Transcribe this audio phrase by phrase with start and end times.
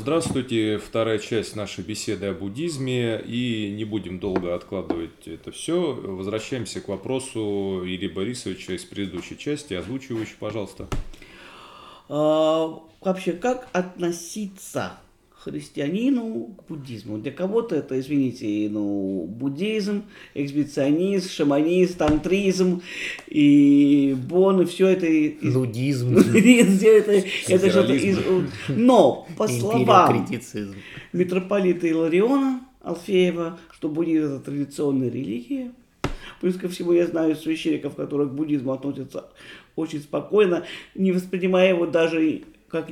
[0.00, 5.92] Здравствуйте, вторая часть нашей беседы о буддизме, и не будем долго откладывать это все.
[5.92, 10.88] Возвращаемся к вопросу Ильи Борисовича из предыдущей части, озвучивающий, пожалуйста.
[12.08, 14.92] А, вообще, как относиться
[15.42, 17.18] христианину к буддизму.
[17.18, 20.02] Для кого-то это, извините, ну, буддизм,
[20.34, 22.82] эксбиционизм, шаманизм, тантризм
[23.26, 25.06] и бон, и все это...
[25.44, 26.16] Нудизм.
[26.90, 28.18] Это, это что-то из...
[28.68, 30.26] Но, по словам
[31.12, 35.72] митрополита Илариона Алфеева, что буддизм это традиционная религия,
[36.40, 39.28] Плюс ко всему я знаю священников, которые к буддизму относятся
[39.76, 40.64] очень спокойно,
[40.94, 42.88] не воспринимая его даже как,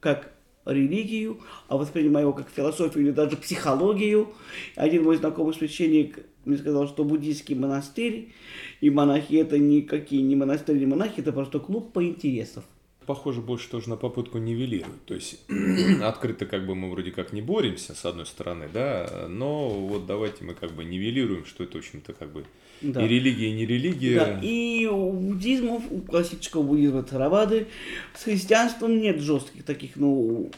[0.00, 0.31] как
[0.64, 4.28] религию, а воспринимая его как философию или даже психологию.
[4.76, 8.32] Один мой знакомый священник мне сказал, что буддийский монастырь
[8.80, 12.64] и монахи это никакие не монастыри, не монахи, это просто клуб по интересам.
[13.06, 15.04] Похоже больше тоже на попытку нивелировать.
[15.06, 15.40] То есть
[16.02, 20.44] открыто как бы мы вроде как не боремся, с одной стороны, да, но вот давайте
[20.44, 22.44] мы как бы нивелируем, что это, в общем-то, как бы
[22.80, 23.04] Да.
[23.04, 24.16] и религия, и не религия.
[24.16, 27.66] Да, и у буддизма, у классического буддизма Таравады,
[28.14, 30.50] с христианством нет жестких таких, ну,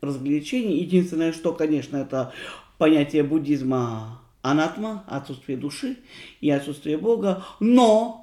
[0.00, 0.78] разграничений.
[0.80, 2.32] Единственное, что, конечно, это
[2.78, 5.98] понятие буддизма анатма, отсутствие души
[6.40, 8.19] и отсутствие Бога, но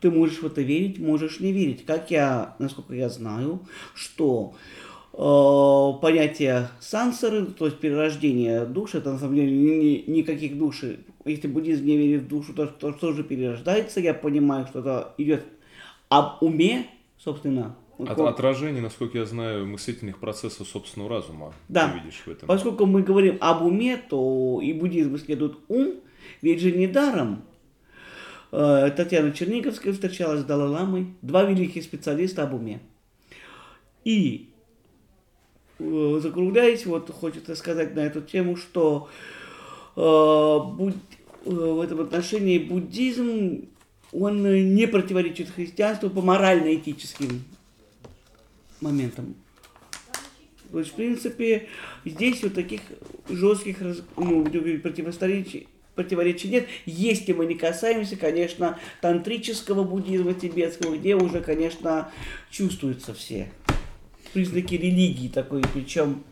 [0.00, 1.84] ты можешь в это верить, можешь не верить.
[1.86, 3.60] Как я, насколько я знаю,
[3.94, 4.54] что
[5.12, 11.00] э, понятие сансары, то есть перерождение души, это на самом деле ни- ни- никаких души.
[11.24, 14.00] Если буддизм не верит в душу, то кто тоже перерождается.
[14.00, 15.44] Я понимаю, что это идет
[16.08, 16.86] об уме,
[17.18, 17.76] собственно.
[17.98, 21.54] От- отражение, насколько я знаю, мыслительных процессов собственного разума.
[21.68, 21.88] Да.
[21.88, 22.46] Ты видишь в этом.
[22.46, 25.94] Поскольку мы говорим об уме, то и буддизм исследует ум,
[26.42, 27.55] ведь же недаром э,
[28.56, 32.80] Татьяна Черниговская встречалась с Далай-Ламой, два великих специалиста об уме.
[34.02, 34.48] И
[35.78, 39.10] э, закругляясь, вот хочется сказать на эту тему, что
[39.94, 43.68] э, э, в этом отношении буддизм,
[44.10, 47.44] он э, не противоречит христианству по морально-этическим
[48.80, 49.34] моментам.
[50.72, 51.68] То есть, в принципе,
[52.06, 52.80] здесь вот таких
[53.28, 53.76] жестких
[54.16, 55.64] ну, противостоящих
[55.96, 62.12] противоречий нет, если мы не касаемся, конечно, тантрического буддизма тибетского, где уже, конечно,
[62.50, 63.50] чувствуются все
[64.32, 66.22] признаки религии такой, причем,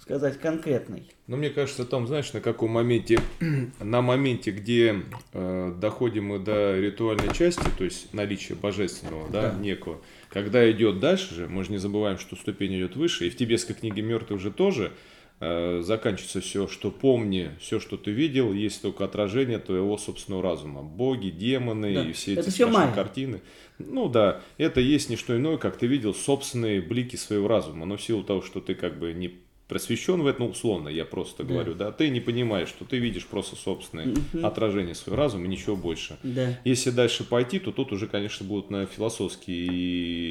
[0.00, 1.02] сказать, конкретной.
[1.26, 3.20] Но мне кажется, там, знаешь, на каком моменте,
[3.80, 5.02] на моменте, где
[5.34, 9.58] э, доходим мы до ритуальной части, то есть наличия божественного, да, Да.
[9.58, 10.00] некого,
[10.30, 13.74] когда идет дальше же, мы же не забываем, что ступень идет выше, и в тибетской
[13.74, 14.92] книге мертвых же тоже
[15.40, 20.82] заканчивается все, что помни, все, что ты видел, есть только отражение твоего собственного разума.
[20.82, 22.04] Боги, демоны Да.
[22.04, 22.94] и все Это эти всё страшные майя.
[22.94, 23.40] картины.
[23.78, 27.96] Ну да, это есть не что иное, как ты видел собственные блики своего разума, но
[27.96, 29.34] в силу того, что ты как бы не
[29.68, 31.52] просвещен в этом, ну, условно, я просто Да.
[31.52, 34.44] говорю, да, ты не понимаешь, что ты видишь просто собственное Мгм.
[34.44, 36.16] отражение своего разума и ничего больше.
[36.22, 36.58] Да.
[36.64, 39.66] Если дальше пойти, то тут уже, конечно, будут на философские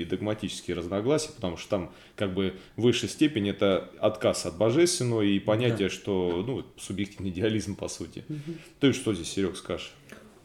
[0.01, 5.21] и догматические разногласия, потому что там как бы в высшей степени это отказ от божественного
[5.21, 8.23] и понятие, что, ну, субъективный идеализм, по сути.
[8.79, 9.91] Ты что здесь, Серег, скажешь?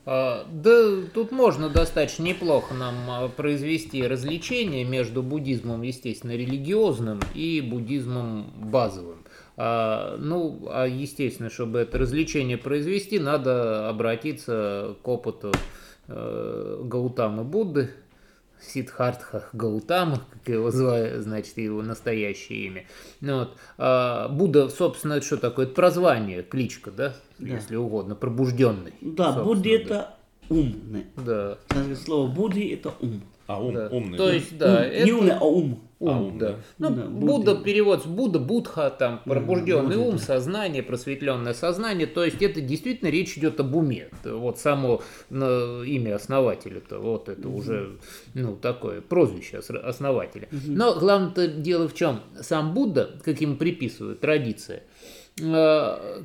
[0.05, 7.61] А, Да, тут можно достаточно неплохо нам а, произвести различение между буддизмом, естественно, религиозным и
[7.61, 9.25] буддизмом базовым.
[9.57, 15.53] А, ну, естественно, чтобы это развлечение произвести, надо обратиться к опыту
[16.09, 17.91] э, Гаутамы Будды,
[18.67, 22.85] Сиддхартха Гаутама, как его звали, значит, его настоящее имя.
[23.21, 23.57] Ну, вот.
[23.79, 25.67] а, Будда, собственно, это что такое?
[25.67, 27.15] Это прозвание, кличка, да?
[27.39, 27.55] Да.
[27.55, 28.95] Если угодно, пробужденный.
[29.01, 29.83] Да, Будди да.
[29.83, 30.15] это
[30.49, 30.75] ум.
[30.91, 31.07] Не.
[31.17, 31.59] Да.
[32.05, 33.23] Слово Будди это ум.
[33.47, 33.89] А, ум, да.
[33.89, 34.17] умный.
[34.17, 34.33] То да?
[34.33, 34.83] есть, да, Ум.
[34.83, 35.81] это Не умный, а ум.
[36.03, 36.49] Ум, А, да.
[36.51, 36.57] да.
[36.79, 37.65] Ну, Да, Будда, Будда.
[37.65, 40.09] перевод с Будда, Будха, там, пробужденный Будда.
[40.11, 42.07] ум, сознание, просветленное сознание.
[42.07, 44.09] То есть, это действительно речь идет об уме.
[44.25, 47.97] Вот само имя основателя-то, вот это уже,
[48.35, 50.49] ну, такое прозвище ос- основателя.
[50.67, 52.21] Но главное-то дело в чем?
[52.41, 54.83] Сам Будда, как ему приписывают традиция,
[55.41, 56.23] э,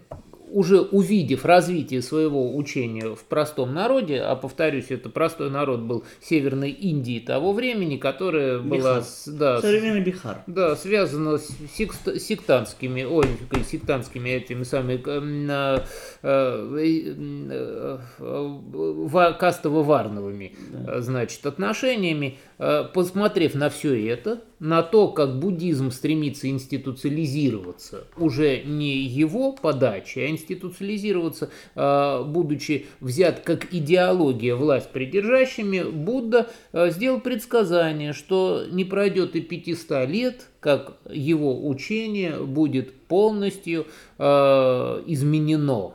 [0.51, 6.71] уже увидев развитие своего учения в простом народе, а повторюсь, это простой народ был Северной
[6.71, 9.03] Индии того времени, которая была Бихар.
[9.03, 10.43] с- да, Современный Бихар.
[10.47, 11.49] да, связано с
[12.19, 13.25] сектантскими, ой,
[13.69, 15.79] сектантскими этими самыми э,
[16.23, 18.47] э, э,
[19.07, 20.51] ва- кастово-варновыми,
[20.87, 22.37] э, значит, отношениями.
[22.57, 30.25] Э, посмотрев на все это, на то, как буддизм стремится институциализироваться, уже не его подачей,
[30.25, 38.85] а институциализироваться, э, будучи взят как идеология власть придержащими, Будда э, сделал предсказание, что не
[38.85, 43.85] пройдет и 500 лет, как его учение будет полностью
[44.17, 45.93] изменено,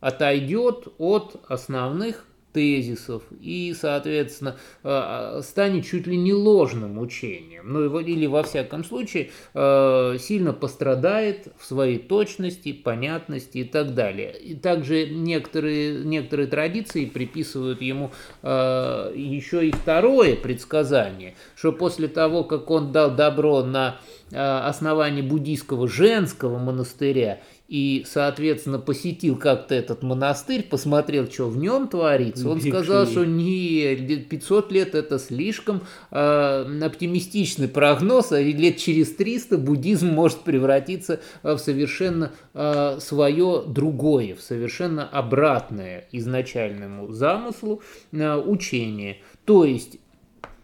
[0.00, 2.24] отойдет от основных
[2.58, 9.30] тезисов и, соответственно, э, станет чуть ли не ложным учением, ну или во всяком случае
[9.54, 14.36] э, сильно пострадает в своей точности, понятности и так далее.
[14.36, 18.10] И также некоторые, некоторые традиции приписывают ему
[18.42, 24.00] еще и второе предсказание, что после того, как он дал добро на
[24.32, 32.48] основании буддийского женского монастыря и, соответственно, посетил как-то этот монастырь, посмотрел, что в нем творится,
[32.48, 39.58] он сказал, что не 500 лет это слишком э, оптимистичный прогноз, а лет через 300
[39.58, 47.82] буддизм может превратиться в совершенно э, свое другое, в совершенно обратное изначальному замыслу
[48.12, 49.18] э, учение.
[49.44, 49.98] То есть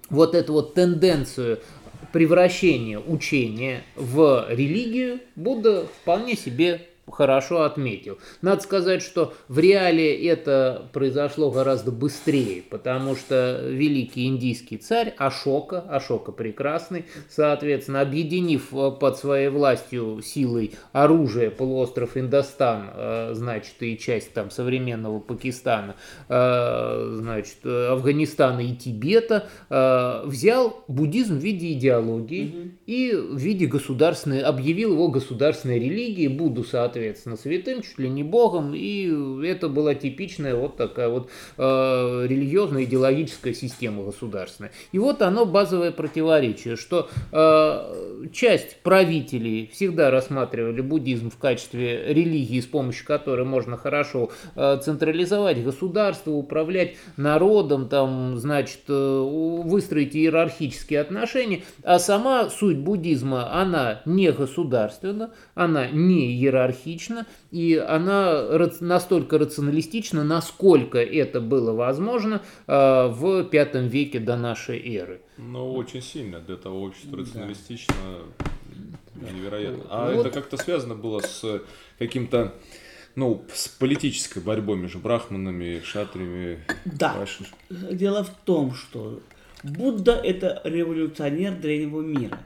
[0.09, 1.61] вот эту вот тенденцию
[2.13, 8.19] превращения учения в религию Будда вполне себе хорошо отметил.
[8.43, 15.81] Надо сказать, что в реале это произошло гораздо быстрее, потому что великий индийский царь Ашока,
[15.81, 23.99] Ашока прекрасный, соответственно, объединив э, под своей властью силой оружия полуостров Индостан, э, значит, и
[23.99, 25.97] часть там современного Пакистана,
[26.29, 29.49] э, значит, Афганистана и Тибета,
[30.25, 32.71] взял буддизм в виде идеологии угу.
[32.87, 38.23] и в виде государственной, объявил его государственной религией, Будду, соответственно, соответственно, святым, чуть ли не
[38.23, 44.71] богом, и это была типичная вот такая вот э, религиозная идеологическая система государственная.
[44.93, 52.61] И вот оно базовое противоречие, что э, часть правителей всегда рассматривали буддизм в качестве религии,
[52.61, 61.01] с помощью которой можно хорошо э, централизовать государство, управлять народом, там, значит, э, выстроить иерархические
[61.01, 69.39] отношения, а сама суть буддизма, она не государственна, она не иерархическая, иерархична, и она настолько
[69.39, 75.21] рационалистична, насколько это было возможно э, в пятом веке до нашей эры.
[75.39, 77.95] Ну, очень сильно для того общества рационалистично,
[79.15, 79.31] да.
[79.31, 79.85] невероятно.
[79.91, 80.27] А вот.
[80.27, 81.63] это как-то связано было с
[81.99, 82.55] каким-то
[83.17, 86.65] ну, с политической борьбой между брахманами, шатрами.
[86.85, 87.15] Да.
[87.17, 87.45] Ваши...
[87.71, 89.21] Дело в том, что
[89.65, 92.39] Будда– это революционер древнего мира.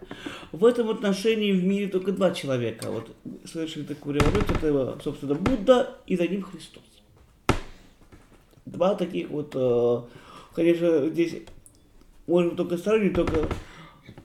[0.53, 3.11] В этом отношении в мире только два человека вот,
[3.45, 4.57] совершили такую революцию.
[4.57, 6.85] Это, собственно, Будда и за ним Христос.
[8.67, 10.01] Два таких вот, э,
[10.55, 11.43] конечно, здесь
[12.29, 13.49] можем только сравнить, только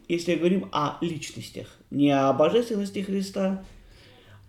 [0.08, 1.68] если говорим о личностях.
[1.90, 3.66] Не о божественности Христа,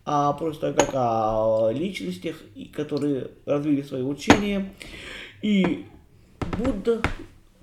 [0.04, 2.36] а просто как о личностях,
[2.74, 4.70] которые развили свои учения.
[5.40, 5.86] И
[6.58, 7.00] Будда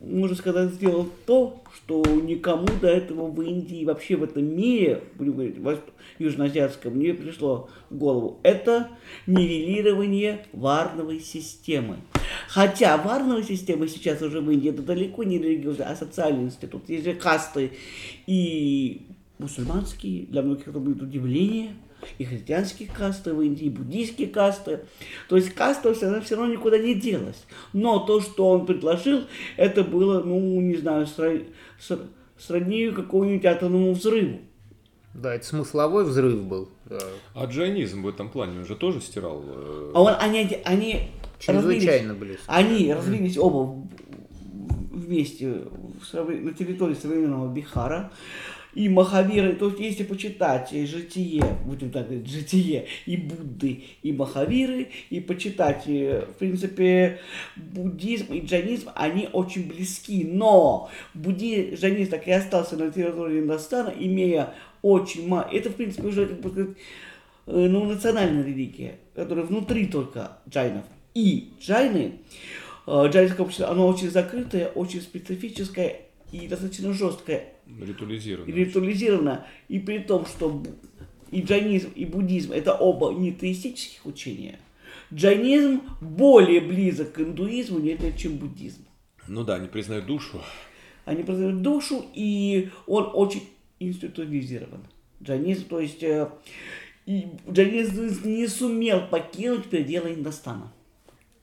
[0.01, 5.33] можно сказать, сделал то, что никому до этого в Индии, вообще в этом мире, будем
[5.33, 5.79] говорить, в
[6.17, 8.39] южноазиатском, не пришло в голову.
[8.43, 8.89] Это
[9.27, 11.97] нивелирование варновой системы.
[12.47, 16.89] Хотя варновая система сейчас уже в Индии это далеко не религиозный, а социальный институт.
[16.89, 17.71] Есть же касты
[18.25, 19.07] и
[19.37, 21.75] мусульманские, для многих это будет удивление–
[22.17, 24.81] и христианские касты в Индии, и буддийские касты.
[25.29, 27.43] То есть каста все, все равно никуда не делась.
[27.73, 29.21] Но то, что он предложил,
[29.57, 31.07] это было, ну, не знаю,
[32.37, 34.39] сродни какому-нибудь атомному взрыву.
[35.13, 36.69] Да, это смысловой взрыв был.
[36.85, 36.99] Да.
[37.35, 39.43] А джайнизм в этом плане уже тоже стирал?
[39.45, 39.91] Э...
[39.93, 42.37] А он, они, они Чрезвычайно были.
[42.47, 43.75] Они развились оба
[44.91, 45.63] вместе
[46.13, 48.11] на территории современного Бихара
[48.73, 54.87] и Махавиры, то есть если почитать житие, будем так говорить, житие и Будды, и Махавиры,
[55.09, 57.19] и почитать, э, в принципе,
[57.55, 63.93] буддизм и джайнизм, они очень близки, но буддизм, джайнизм так и остался на территории Индостана,
[63.97, 66.69] имея очень мало, это, в принципе, уже, как сказать,
[67.47, 70.85] э, ну, национальная религия, которая внутри только джайнов.
[71.13, 72.13] И джайны,
[72.87, 76.01] э, джайнское общество, оно очень закрытое, очень специфическое
[76.31, 77.49] и достаточно жесткое
[77.79, 78.51] Ритуализировано.
[78.51, 79.47] Ритуализировано.
[79.67, 80.63] И при том, что
[81.31, 84.59] и джайнизм, и буддизм это оба нетеистических учения.
[85.13, 88.85] Джайнизм более близок к индуизму, нежели чем буддизм.
[89.27, 90.41] Ну да, они признают душу.
[91.05, 93.43] Они признают душу, и он очень
[93.79, 94.85] институализирован.
[95.23, 96.29] Джайнизм, то есть э,
[97.05, 100.71] и джайнизм не сумел покинуть пределы Индостана.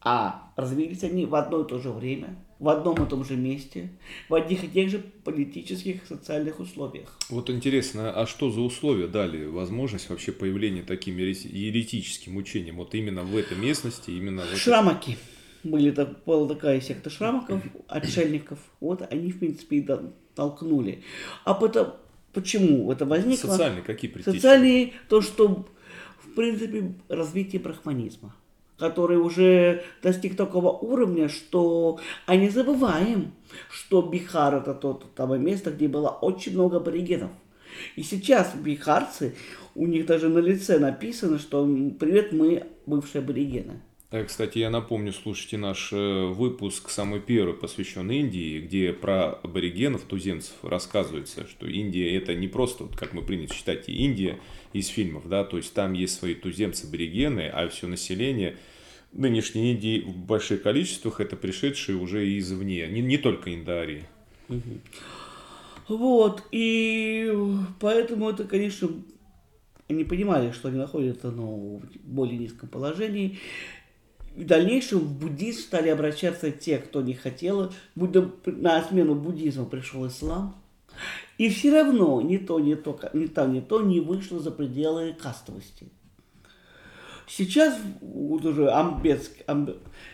[0.01, 3.91] А развились они в одно и то же время– в одном и том же месте,
[4.29, 7.17] в одних и тех же политических социальных условиях.
[7.29, 12.77] Вот интересно, а что за условия дали возможность вообще появления таким еретическим учением?
[12.77, 14.59] Вот именно в этой местности, именно в этой...
[14.59, 15.19] Шрамаки.
[15.65, 18.59] Были, так, была такая секта шрамаков, отшельников.
[18.81, 19.89] Вот они, в принципе, и
[20.35, 21.03] толкнули.
[21.45, 21.95] А потом,
[22.33, 23.51] почему это возникло?
[23.51, 24.35] Социальные какие причины?
[24.35, 25.69] Социальные, то, что,
[26.25, 28.35] в принципе, развитие брахманизма
[28.79, 31.99] который уже достиг такого уровня, что...
[32.27, 33.33] А забываем,
[33.71, 37.31] что Бихар это тот того место, где было очень много аборигенов.
[37.97, 39.35] И сейчас бихарцы,
[39.75, 41.65] у них даже на лице написано, что
[41.99, 43.83] «Привет, мы бывшие аборигены».
[44.11, 50.03] Э, кстати, я напомню, слушайте наш э, выпуск, самый первый, посвящен Индии, где про аборигенов,
[50.03, 54.39] туземцев рассказывается, что Индия это не просто, вот, как мы принято считать, Индия
[54.73, 58.57] из фильмов, да, то есть там есть свои туземцы-аборигены, а все население
[59.13, 64.05] нынешней Индии в больших количествах это пришедшие уже извне, не, не только Индарии.
[65.87, 67.35] Вот, и
[67.81, 68.91] поэтому это, конечно,
[69.89, 73.39] они понимали, что они находятся ну, в более низком положении.
[74.39, 77.73] В дальнейшем в буддизм стали обращаться те, кто не хотел.
[77.97, 80.55] Будда, на смену буддизма пришел ислам.
[81.39, 85.13] И все равно ни то, ни то, ни то, ни то не вышло за пределы
[85.13, 85.89] кастовости.
[87.27, 89.71] Сейчас вот уже Амбетск, Амб,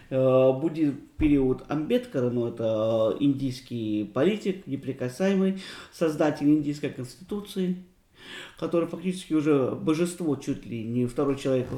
[0.08, 5.60] э, будет период Амбедкара, ну это индийский политик, неприкасаемый,
[5.92, 7.84] создатель индийской конституции,
[8.58, 11.68] который фактически уже божество чуть ли не второй человек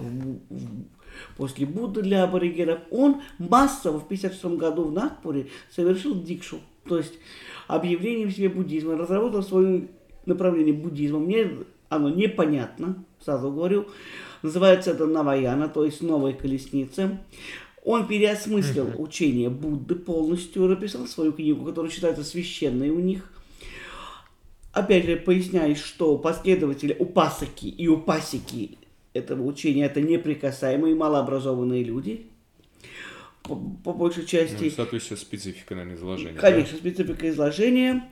[1.36, 7.14] после Будды для аборигенов, он массово в 1956 году в Нагпуре совершил дикшу, то есть
[7.66, 9.88] объявление в себе буддизма, разработал свое
[10.24, 11.18] направление буддизма.
[11.18, 11.50] Мне
[11.88, 13.86] оно непонятно, сразу говорю.
[14.42, 17.18] Называется это Наваяна, то есть новая колесница.
[17.84, 23.30] Он переосмыслил учение Будды полностью, написал свою книгу, которая считается священной у них.
[24.72, 28.76] Опять же, поясняю, что последователи упасаки и упасики
[29.16, 32.26] этого учения это неприкасаемые малообразованные люди,
[33.42, 34.64] по, по большей части.
[34.64, 36.38] Ну, соответственно, специфика, наверное, изложения.
[36.38, 36.78] Конечно, да?
[36.78, 38.08] специфика изложения.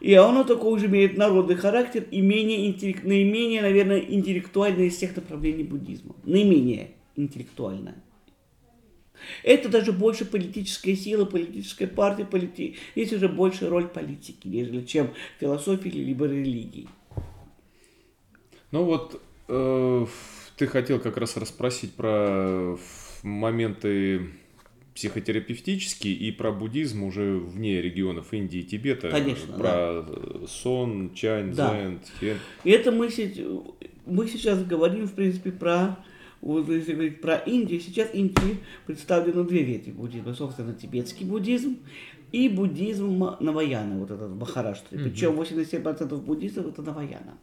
[0.00, 5.14] И оно такой уже имеет народный характер и менее интеллект, наименее, наверное, интеллектуальное из всех
[5.14, 6.16] направлений буддизма.
[6.24, 8.02] Наименее интеллектуальное.
[9.44, 12.76] Это даже больше политическая сила, политическая партия, полити...
[12.96, 16.88] здесь уже больше роль политики, нежели чем философии либо религии.
[18.72, 19.22] Ну вот
[20.56, 22.76] ты хотел как раз расспросить про
[23.22, 24.30] моменты
[24.94, 29.10] психотерапевтические и про буддизм уже вне регионов Индии и Тибета.
[29.10, 30.46] Конечно, Про да.
[30.46, 31.70] сон, чань, да.
[31.74, 32.36] дзен, тхен.
[32.64, 33.08] И это мы,
[34.04, 35.96] мы сейчас говорим, в принципе, про
[36.42, 40.34] вот если говорить про Индию, сейчас Индии представлены две ветви буддизма.
[40.34, 41.78] Собственно, тибетский буддизм
[42.32, 44.96] и буддизм Наваяна, вот этот Махараштра.
[44.96, 45.04] Угу.
[45.04, 47.38] Причем 87% буддистов это Наваяна.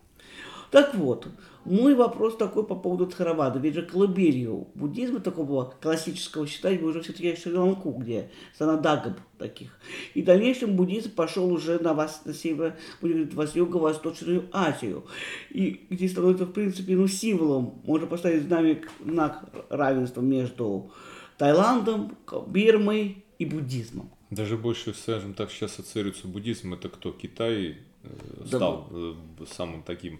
[0.71, 1.27] Так вот,
[1.65, 3.59] мой вопрос такой по поводу Тхаравада.
[3.59, 9.77] Ведь же колыбелью буддизма такого классического считать уже все-таки Шри-Ланку, где Санадагаб таких.
[10.13, 15.05] И в дальнейшем буддизм пошел уже на, вас, на север, будем говорить, юго-восточную Азию.
[15.49, 20.91] И где становится, в принципе, ну, символом, можно поставить знамя, знак равенства между
[21.37, 22.15] Таиландом,
[22.47, 24.11] Бирмой и буддизмом.
[24.29, 27.11] Даже больше, скажем так, сейчас ассоциируется буддизм, это кто?
[27.11, 27.77] Китай,
[28.45, 28.97] стал да.
[28.97, 30.19] Э, самым таким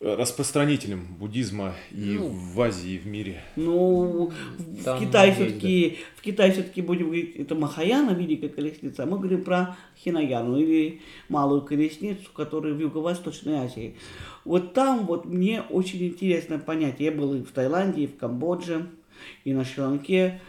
[0.00, 3.42] э, распространителем буддизма и ну, в Азии, и в мире.
[3.56, 5.96] Ну, в Китае все-таки, да.
[6.16, 11.00] в Китае все-таки будем говорить, это Махаяна, великая колесница, а мы говорим про Хинаяну или
[11.28, 13.96] малую колесницу, которая в Юго-Восточной Азии.
[14.44, 18.88] Вот там вот мне очень интересно понять, я был и в Таиланде, и в Камбодже,
[19.44, 20.40] и на Шри-Ланке,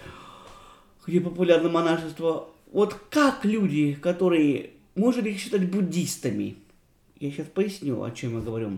[1.07, 2.49] где популярно монашество.
[2.71, 6.57] Вот как люди, которые можно их считать буддистами?
[7.19, 8.77] Я сейчас поясню, о чем я говорю.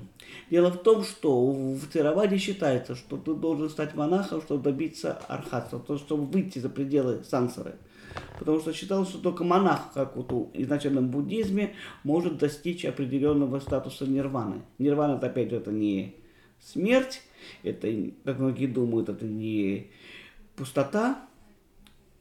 [0.51, 5.79] Дело в том, что в Тераваде считается, что ты должен стать монахом, чтобы добиться архатства,
[5.79, 7.75] то, чтобы выйти за пределы сансары.
[8.38, 14.05] Потому что считалось, что только монах, как вот в изначальном буддизме, может достичь определенного статуса
[14.05, 14.62] нирваны.
[14.77, 16.15] Нирвана, это, опять же, это не
[16.59, 17.21] смерть,
[17.63, 17.88] это,
[18.24, 19.88] как многие думают, это не
[20.55, 21.27] пустота,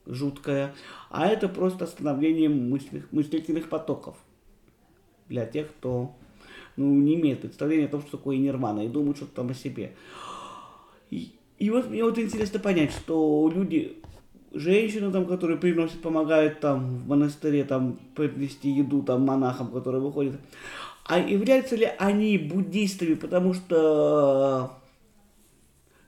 [0.07, 0.73] жуткая,
[1.09, 4.15] а это просто остановление мысли, мыслительных потоков
[5.29, 6.15] для тех, кто
[6.75, 9.93] ну, не имеет представления о том, что такое нирвана, и думают что-то там о себе.
[11.09, 13.97] И, и вот мне вот интересно понять, что люди,
[14.53, 20.35] женщины там, которые приносят, помогают там в монастыре там принести еду там монахам, которые выходят,
[21.05, 24.73] а являются ли они буддистами, потому что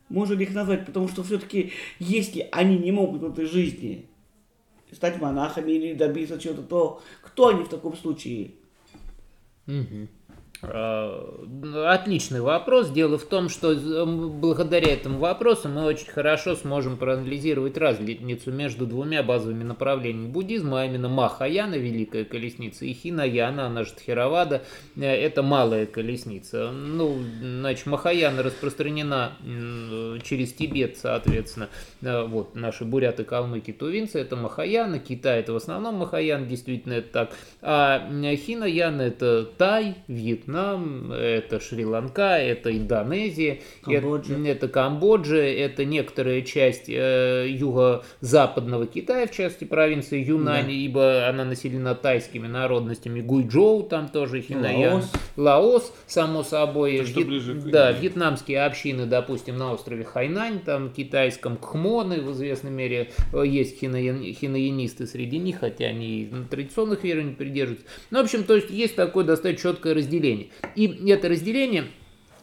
[0.10, 4.08] можно их назвать, потому что все-таки, если они не могут в этой жизни
[4.92, 8.52] стать монахами или добиться чего-то, то кто они в таком случае?
[9.68, 10.10] Мгм.
[10.62, 12.90] А, Отличный вопрос.
[12.90, 13.76] Дело в том, что
[14.06, 20.86] благодаря этому вопросу мы очень хорошо сможем проанализировать разницу между двумя базовыми направлениями буддизма, а
[20.86, 24.64] именно Махаяна, Великая Колесница, и Хинаяна, она же Тхеравада,
[24.96, 26.72] э, это Малая Колесница.
[26.72, 29.34] Ну, значит, Махаяна распространена
[30.24, 31.70] через Тибет, соответственно,
[32.02, 37.10] Э, вот, наши буряты, калмыки, тувинцы, это Махаяна, Китай это в основном Махаяна, действительно это
[37.12, 44.34] так, а Хинаяна это Тай, Вьетнам, это Шри-Ланка, это Индонезия, Камбоджа.
[44.34, 50.72] Это, это Камбоджа, это некоторая часть э, юго-западного Китая, в части провинции Юнань, Да.
[50.72, 55.12] ибо она населена тайскими народностями, Гуйчжоу там тоже Хинаян, Лаос.
[55.38, 60.60] Лаос, само собой, То, что Вьет- ближе к да, вьетнамские общины, допустим, на острове Хайнань,
[60.60, 67.04] там китайском Кхмоны, в известной мере э, есть хинаянисты среди них, хотя они и традиционных
[67.04, 67.86] верований придерживаются.
[68.12, 70.39] Ну, в общем, то есть есть такое достаточно четкое разделение.
[70.76, 71.86] И это разделение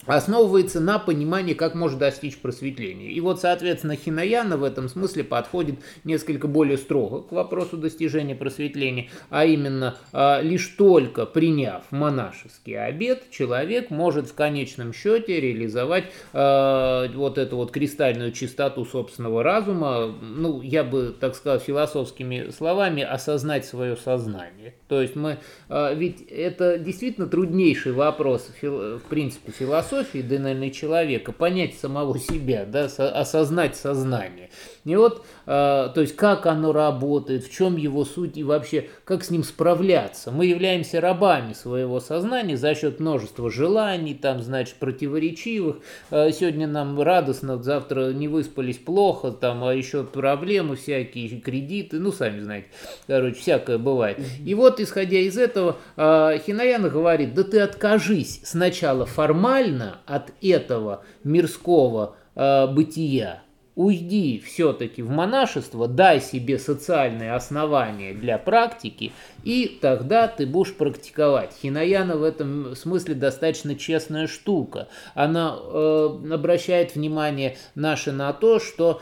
[0.07, 3.09] основывается на понимании, как может достичь просветления.
[3.09, 9.09] И вот, соответственно, Хинаяна в этом смысле подходит несколько более строго к вопросу достижения просветления,
[9.29, 17.07] а именно а, лишь только приняв монашеский обет, человек может в конечном счете реализовать а,
[17.13, 23.65] вот эту вот кристальную чистоту собственного разума, ну, я бы, так сказал, философскими словами, осознать
[23.65, 24.73] свое сознание.
[24.87, 30.69] То есть мы, а, ведь это действительно труднейший вопрос, в принципе, философии, да и, наверное,
[30.71, 34.49] человека, понять самого себя, да, со- осознать сознание.
[34.87, 39.25] И вот, а, то есть, как оно работает, в чем его суть и вообще, как
[39.25, 40.31] с ним справляться.
[40.31, 45.79] Мы являемся рабами своего сознания за счет множества желаний, там, значит, противоречивых.
[46.09, 52.13] А, Сегодня нам радостно, завтра не выспались плохо, там, а еще проблемы всякие, кредиты, ну,
[52.13, 52.67] сами знаете,
[53.07, 54.21] короче, всякое бывает.
[54.45, 61.03] И вот, исходя из этого, а, Хинаяна говорит, да ты откажись сначала формально от этого
[61.25, 63.41] мирского а, бытия,
[63.77, 71.53] уйди все-таки в монашество, дай себе социальные основания для практики, и тогда ты будешь практиковать.
[71.61, 74.87] Хинаяна в этом смысле достаточно честная штука.
[75.13, 79.01] Она э, обращает внимание наше на то, что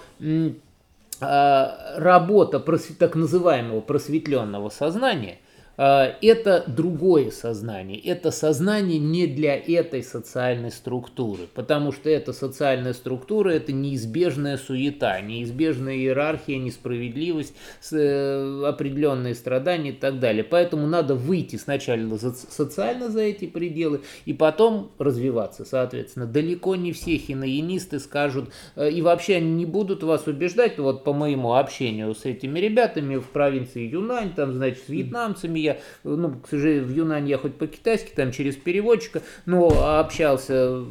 [1.21, 5.39] а, работа просве- так называемого просветленного сознания
[5.77, 7.99] это другое сознание.
[7.99, 15.19] Это сознание не для этой социальной структуры, потому что эта социальная структура– это неизбежная суета,
[15.21, 17.53] неизбежная иерархия, несправедливость,
[17.91, 20.43] э, определенные страдания и так далее.
[20.43, 26.25] Поэтому надо выйти сначала социально за эти пределы и потом развиваться, соответственно.
[26.25, 31.13] Далеко не все хинаянисты скажут, э, и вообще они не будут вас убеждать, вот по
[31.13, 36.47] моему общению с этими ребятами в провинции Юнань, там, значит, с вьетнамцами я, ну, к
[36.49, 40.81] сожалению, в Юнань я хоть по-китайски, там через переводчика, но общался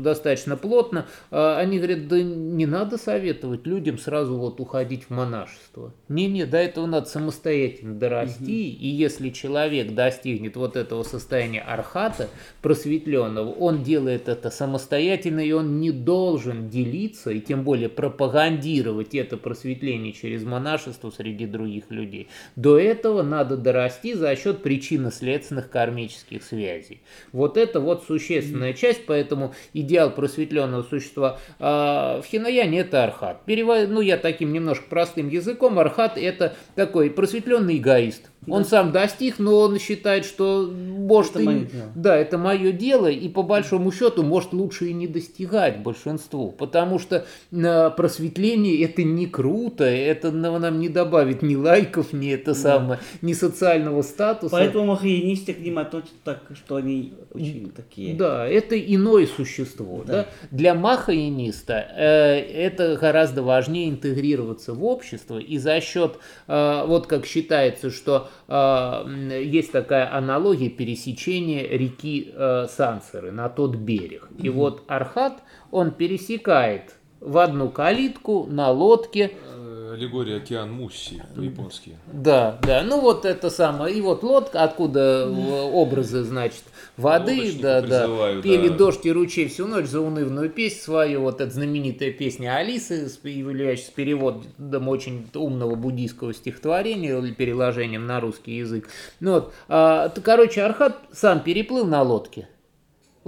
[0.00, 5.92] достаточно плотно, А они говорят, да не надо советовать людям сразу вот уходить в монашество.
[6.08, 12.28] Не-не, до этого надо самостоятельно дорасти, и если человек достигнет вот этого состояния архата,
[12.62, 19.36] просветленного, он делает это самостоятельно, и он не должен делиться, и тем более пропагандировать это
[19.36, 22.28] просветление через монашество среди других людей.
[22.56, 27.00] До этого надо дорасти за счет причинно-следственных кармических связей.
[27.32, 33.42] Вот это вот существенная часть, поэтому идеал просветленного существа а, в Хинаяне это архат.
[33.46, 38.30] Перево- Ну, я таким немножко простым языком, архат это такой просветленный эгоист.
[38.46, 41.92] Он сам достиг, но он считает, что может Это и- моё дело.
[41.94, 46.98] да, это мое дело, и по большому счету может лучше и не достигать большинству, потому
[46.98, 52.54] что э, просветление это не круто, это на- нам не добавит ни лайков, ни это
[52.54, 54.52] самое, ни социального статуса.
[54.52, 58.14] Поэтому махаянисты к ним относятся так, что они очень такие.
[58.14, 60.04] Да, это иное существо.
[60.06, 60.12] Да.
[60.12, 60.26] Да.
[60.50, 67.26] Для махаиниста э, это гораздо важнее интегрироваться в общество, и за счет, э, вот как
[67.26, 74.28] считается, что э, есть такая аналогия пересечения реки э, Сансеры на тот берег.
[74.38, 79.57] И вот Архат, он пересекает в одну калитку на лодке Э,
[79.92, 81.96] Аллегория океан Мусси по-японски.
[82.12, 86.62] да, да, ну вот это самое, и вот лодка, откуда образы, значит,
[86.96, 88.76] воды, да, да, пели да.
[88.76, 93.92] дождь и ручей всю ночь за унывную песню свою, вот эта знаменитая песня Алисы, являющаяся
[93.92, 98.88] переводом очень умного буддийского стихотворения или переложением на русский язык.
[99.20, 102.48] Ну вот, а, короче, Архат сам переплыл на лодке,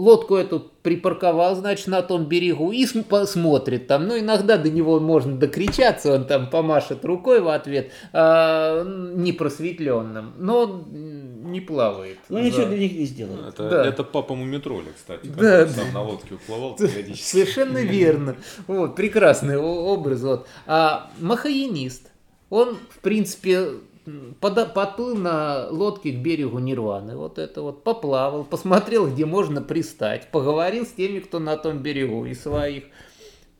[0.01, 4.07] лодку эту припарковал, значит, на том берегу и посмотрит там.
[4.09, 10.85] Ну, иногда до него можно докричаться, он там помашет рукой в ответ, а, непросветленным, но
[10.91, 12.19] не плавает.
[12.31, 13.49] Ну, ничего для них не сделает.
[13.49, 13.85] Это, Да.
[13.87, 15.73] это папа Мумитроля, кстати, Да, который да.
[15.73, 17.31] сам на лодке уплывал периодически.
[17.31, 18.37] Совершенно верно.
[18.67, 20.21] Вот, прекрасный образ.
[20.23, 20.47] Вот.
[20.67, 22.11] А махаинист,
[22.49, 23.67] он, в принципе,
[24.11, 29.63] м, пода- подплыл на лодке к берегу Нирваны, вот это вот, поплавал, посмотрел, где можно
[29.63, 32.85] пристать, поговорил с теми, кто на том берегу, и своих,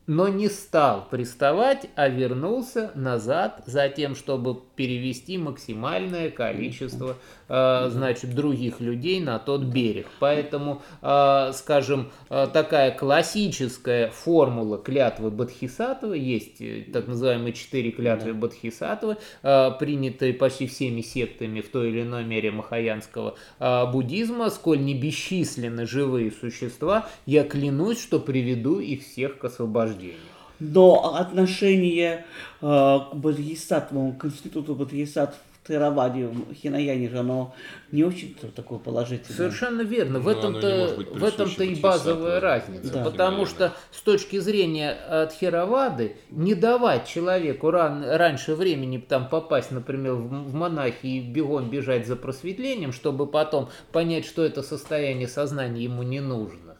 [0.07, 7.15] но не стал приставать, а вернулся назад за тем, чтобы перевести максимальное количество,
[7.47, 10.07] э, значит, других людей на тот берег.
[10.19, 18.33] Поэтому, э, скажем, э, такая классическая формула клятвы Бодхисаттвы, есть э, так называемые четыре клятвы
[18.33, 24.83] Бодхисаттвы, э, принятые почти всеми сектами в той или иной мере махаянского э, буддизма, сколь
[24.83, 30.30] не бесчисленны живые существа, я клянусь, что приведу их всех к освобождению.
[30.61, 32.25] Но отношение
[32.61, 37.53] э, к Бодхисаттвам, к институту Бодхисаттв в Тераваде, в Хинаяне же, оно
[37.91, 39.35] не очень такое положительное.
[39.37, 40.19] Совершенно верно.
[40.19, 42.93] В Ну, этом-то, в этом-то и базовая разница.
[42.93, 43.03] Да.
[43.03, 49.71] Потому что с точки зрения от Херавады не давать человеку ран- раньше времени там попасть,
[49.71, 55.27] например, в, в монахи и бегом бежать за просветлением, чтобы потом понять, что это состояние
[55.27, 56.70] сознания ему не нужно.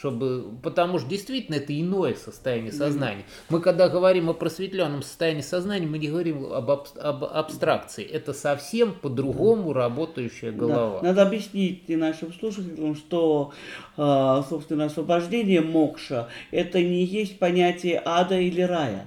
[0.00, 3.24] Чтобы, потому что действительно это иное состояние сознания.
[3.50, 8.02] Мы когда говорим о просветленном состоянии сознания, мы не говорим об, абс- об абстракции.
[8.02, 10.58] Это совсем по-другому работающая Да.
[10.58, 11.02] голова.
[11.02, 13.52] Надо объяснить нашим слушателям, что,
[13.98, 19.04] э, собственно, освобождение мокша– это не есть понятие ада или рая,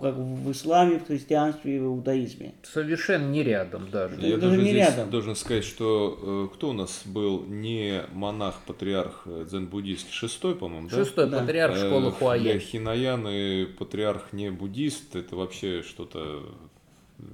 [0.00, 2.54] как в исламе, в христианстве и в иудаизме.
[2.62, 4.14] Совершенно не рядом даже.
[4.16, 5.10] Я даже даже не здесь рядом.
[5.10, 6.18] должен сказать, что
[6.50, 10.96] э, кто у нас был не монах, патриарх э, дзен-буддийский, шестой, по-моему, да?
[10.96, 11.40] Шестой Да.
[11.40, 12.58] патриарх Э, школы Для Хуаян.
[12.60, 16.42] Хинаян и патриарх не буддист, это вообще что-то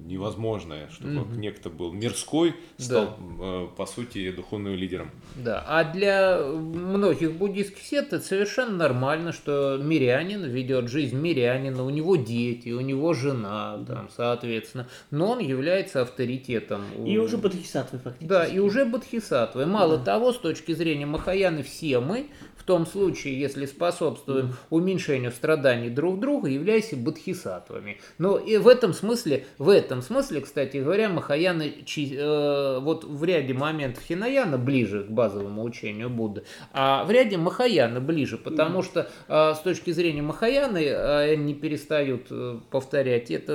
[0.05, 5.11] невозможное, чтобы некто был мирской, стал, э, по сути, духовным лидером.
[5.37, 5.65] Да.
[5.67, 12.17] А для многих буддийских сект это совершенно нормально, что мирянин ведет жизнь мирянина, у него
[12.17, 14.87] дети, у него жена, там, соответственно.
[15.11, 16.83] Но он является авторитетом.
[16.97, 18.29] у- И уже бодхисаттвы фактически.
[18.29, 19.67] Да, и уже бодхисаттвы.
[19.67, 22.27] Мало того, с точки зрения Махаяны, все мы,
[22.67, 27.99] том случае, если способствуем уменьшению страданий друг друга, являемся бодхисаттвами.
[28.19, 33.23] Но и в этом смысле, в этом смысле, кстати говоря, Махаяна чи- э, вот в
[33.25, 39.09] ряде моментов Хинаяна ближе к базовому учению Будды, а в ряде Махаяна ближе, потому что
[39.29, 43.53] э, с точки зрения Махаяны э, они не перестают э, повторять это,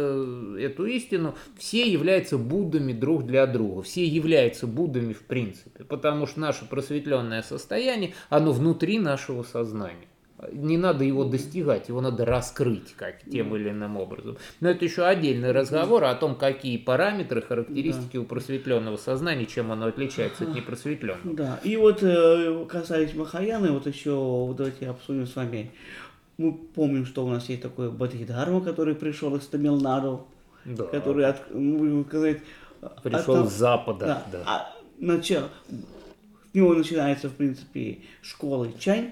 [0.57, 6.39] эту истину, все являются Буддами друг для друга, все являются Буддами в принципе, потому что
[6.39, 10.07] наше просветленное состояние, оно внутри нашего сознания.
[10.51, 14.37] Не надо его достигать, его надо раскрыть как тем или иным образом.
[14.59, 19.85] Но это еще отдельный разговор о том, какие параметры, характеристики у просветленного сознания, чем оно
[19.85, 21.35] отличается от непросветленного.
[21.35, 25.69] Да, и вот э, касаясь Махаяны, вот еще вот давайте обсудим с вами.
[26.39, 30.25] Мы помним, что у нас есть такой Бодхидхарма, который пришел из Тамилнаду,
[30.65, 30.85] Да.
[30.85, 32.39] который, от, ну, будем сказать,
[33.03, 34.05] Пришел от- с запада.
[34.07, 34.43] Да, да.
[34.47, 35.43] а начал,
[36.51, 39.11] с него начинается, в принципе, школа Чань,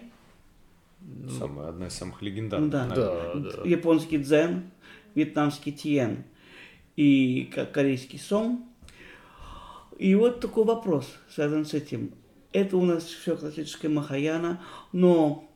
[1.38, 2.70] Самая, одна из самых ну легендарных.
[2.70, 3.52] да, наверное.
[3.54, 3.62] да.
[3.64, 4.64] японский дзен,
[5.16, 6.24] вьетнамский тиен
[6.98, 8.70] и ко- корейский сом.
[9.98, 12.12] И вот такой вопрос связан с этим.
[12.52, 15.50] Это у нас все классическая Махаяна, но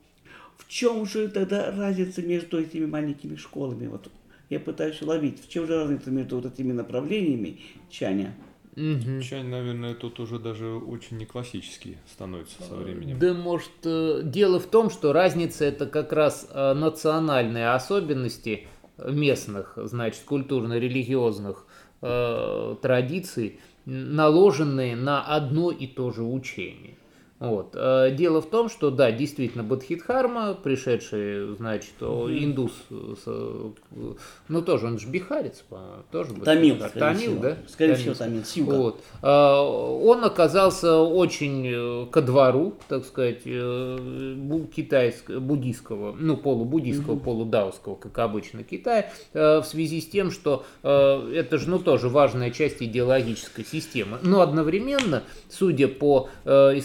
[0.57, 3.87] в чем же тогда разница между этими маленькими школами?
[3.87, 4.09] Вот
[4.49, 8.33] я пытаюсь уловить, в чем же разница между вот этими направлениями Чаня?
[8.75, 9.21] Мгм.
[9.21, 13.19] Чай, наверное, тут уже даже очень не классический становится со временем.
[13.19, 19.73] Да, может, э, дело в том, что разница это как раз э, национальные особенности местных,
[19.77, 21.65] значит, культурно-религиозных
[22.01, 26.95] э, традиций, наложенные на одно и то же учение.
[27.43, 27.75] Вот.
[27.75, 34.13] Э, Дело в том, что да, действительно, Бодхидхарма, пришедший, значит, о, индус, э, э,
[34.47, 37.41] ну тоже он же бихарец, по-моему, тоже Тамил, скорее Тамил, всего.
[37.41, 37.57] да?
[37.67, 38.73] Скорее всего, Тамил, с юга.
[38.73, 39.01] Вот.
[39.21, 44.35] А, Он оказался очень э, ко двору, так сказать, э,
[44.73, 51.33] китайского, буддийского, ну, полубуддийского, полудауского, как обычно, Китая, э, в связи с тем, что э,
[51.35, 54.17] это же, ну, тоже важная часть идеологической системы.
[54.21, 56.77] Но одновременно, судя по э,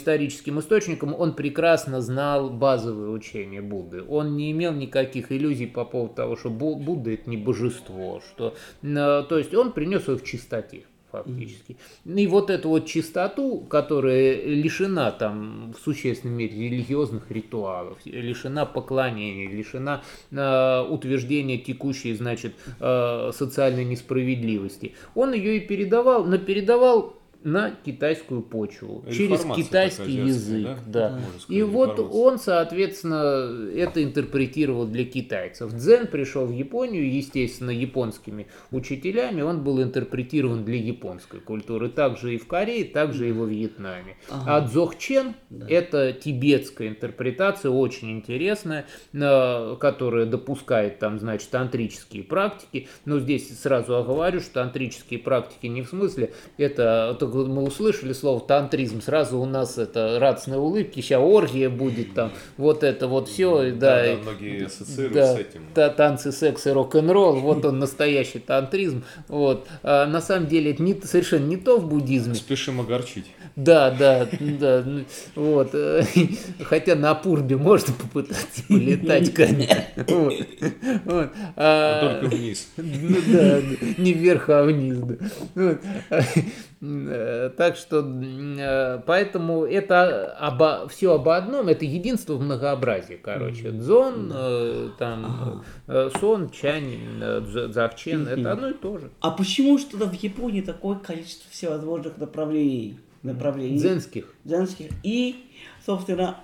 [0.48, 4.02] историческим источникам, он прекрасно знал базовые учения Будды.
[4.08, 8.54] Он не имел никаких иллюзий по поводу того, что Бу- Будда это не божество, что,
[8.82, 10.82] э, то есть он принес их в чистоте.
[11.11, 11.78] фактически.
[12.04, 19.48] И вот эту вот чистоту, которая лишена там в существенной мере религиозных ритуалов, лишена поклонения,
[19.48, 27.70] лишена э, утверждения текущей, значит, э, социальной несправедливости, он ее и передавал, но передавал на
[27.70, 30.79] китайскую почву, через китайский язык.
[30.87, 31.11] Да?
[31.11, 31.20] Да.
[31.48, 35.72] И вот он, соответственно, это интерпретировал для китайцев.
[35.72, 42.38] Дзен пришел в Японию, естественно, японскими учителями, он был интерпретирован для японской культуры, также и
[42.38, 44.16] в Корее, также и во Вьетнаме.
[44.29, 44.57] Ага.
[44.57, 45.66] А Дзохчен да.
[45.68, 52.88] это тибетская интерпретация, очень интересная, которая допускает там, значит, тантрические практики.
[53.05, 58.40] Но здесь сразу оговорю, что тантрические практики не в смысле, это только мы услышали слово
[58.40, 63.70] тантризм, сразу у нас это радостные улыбки, сейчас оргия будет там, вот это вот все,
[63.72, 63.88] да.
[63.88, 65.62] Да, да многие ассоциируют да, с этим.
[65.74, 69.66] Да, танцы, секс и рок-н-ролл, вот он настоящий тантризм, вот.
[69.82, 72.34] А на самом деле это не, совершенно не то в буддизме.
[72.34, 73.26] Спешим огорчить.
[73.56, 74.84] Да, да, да,
[75.34, 75.74] вот.
[76.62, 79.84] Хотя на Пурбе можно попытаться полетать, конечно.
[80.06, 80.34] Вот.
[81.04, 81.30] Вот.
[81.56, 82.68] А, только вниз.
[82.76, 83.60] Да,
[83.98, 84.98] не вверх, а вниз.
[84.98, 85.16] Да.
[85.54, 85.78] Вот.
[86.80, 93.72] Э, так что, э, поэтому это обо, все об одном, это единство в многообразии, короче.
[93.72, 95.64] Дзон, э, там,
[96.20, 99.10] сон, чань, дзавчен, это одно и то же.
[99.20, 103.00] А почему что-то в Японии такое количество всевозможных направлений?
[103.22, 104.32] направлений дзенских.
[104.44, 105.44] дзенских и,
[105.84, 106.38] собственно,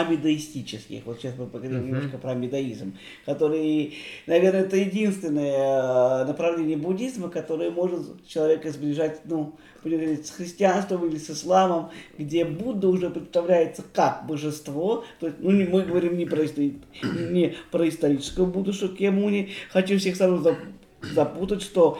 [0.00, 1.02] амидаистических.
[1.04, 1.86] Вот сейчас мы поговорим uh-huh.
[1.86, 3.94] немножко про амидаизм, который,
[4.26, 9.54] наверное, это единственное э, направление буддизма, которое может человека сближать, ну,
[9.84, 15.04] с христианством или с исламом, где Будда уже представляется как божество.
[15.20, 19.50] То есть, ну, мы говорим не про, не про историческую Будду Шакьямуни.
[19.70, 20.56] Хочу всех сразу
[21.02, 21.98] запутать, что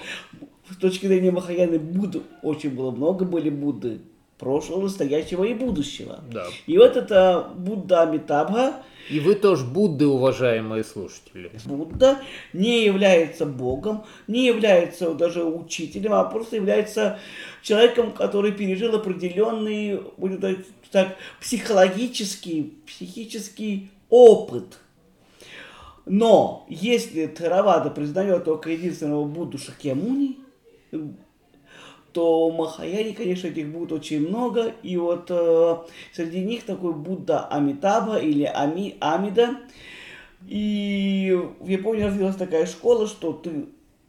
[0.70, 4.00] с точки зрения Махаяны Будды очень было много были Будды
[4.38, 6.20] прошлого, настоящего и будущего.
[6.30, 6.46] Да.
[6.66, 8.82] И вот это Будда Амитабха.
[9.08, 11.50] И вы тоже Будды, уважаемые слушатели.
[11.64, 12.20] Будда
[12.52, 17.18] не является Богом, не является даже учителем, а просто является
[17.62, 24.78] человеком, который пережил определенный, будет так, психологический, психический опыт.
[26.04, 30.38] Но если Теравада признает только единственного Будду Шакьямуни,
[32.16, 34.72] то Махаяне, конечно, этих будет очень много.
[34.82, 35.76] И вот э,
[36.14, 39.58] среди них такой Будда Амитаба или Ами, Амида.
[40.48, 43.66] И в Японии развилась такая школа, что ты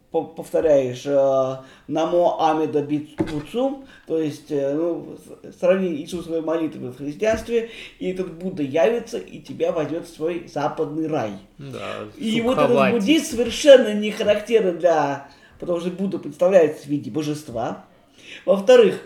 [0.09, 1.57] повторяешь э,
[1.89, 5.17] Намо Амида Бицуцу, то есть э, ну,
[5.59, 11.07] сравни Иисусовой молитвы в христианстве, и этот Будда явится и тебя возьмет в свой западный
[11.07, 11.33] рай.
[11.57, 15.29] Да, и вот этот буддизм совершенно не характерен для...
[15.59, 17.83] Потому что Будда представляется в виде божества,
[18.45, 19.01] во-вторых,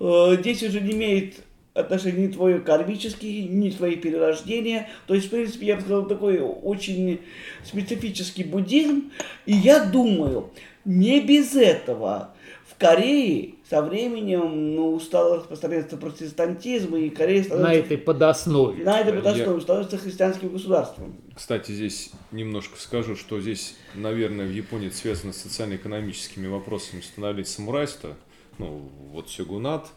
[0.00, 1.36] э, здесь уже не имеет
[1.74, 4.88] отношения ни твои кармические, ни твои перерождения.
[5.06, 7.20] То есть, в принципе, я бы сказал, такой очень
[7.64, 9.10] специфический буддизм.
[9.46, 10.50] И я думаю,
[10.84, 12.34] не без этого
[12.66, 17.72] в Корее со временем ну, стал распространяться протестантизм, и Корея становится...
[17.72, 18.84] На этой подоснове.
[18.84, 19.60] На этой подоснове я...
[19.60, 21.16] становится христианским государством.
[21.36, 27.44] Кстати, здесь немножко скажу, что здесь, наверное, в Японии это связано с социально-экономическими вопросами становления
[27.44, 28.16] самурайства
[28.60, 29.90] ну, вот сёгунат,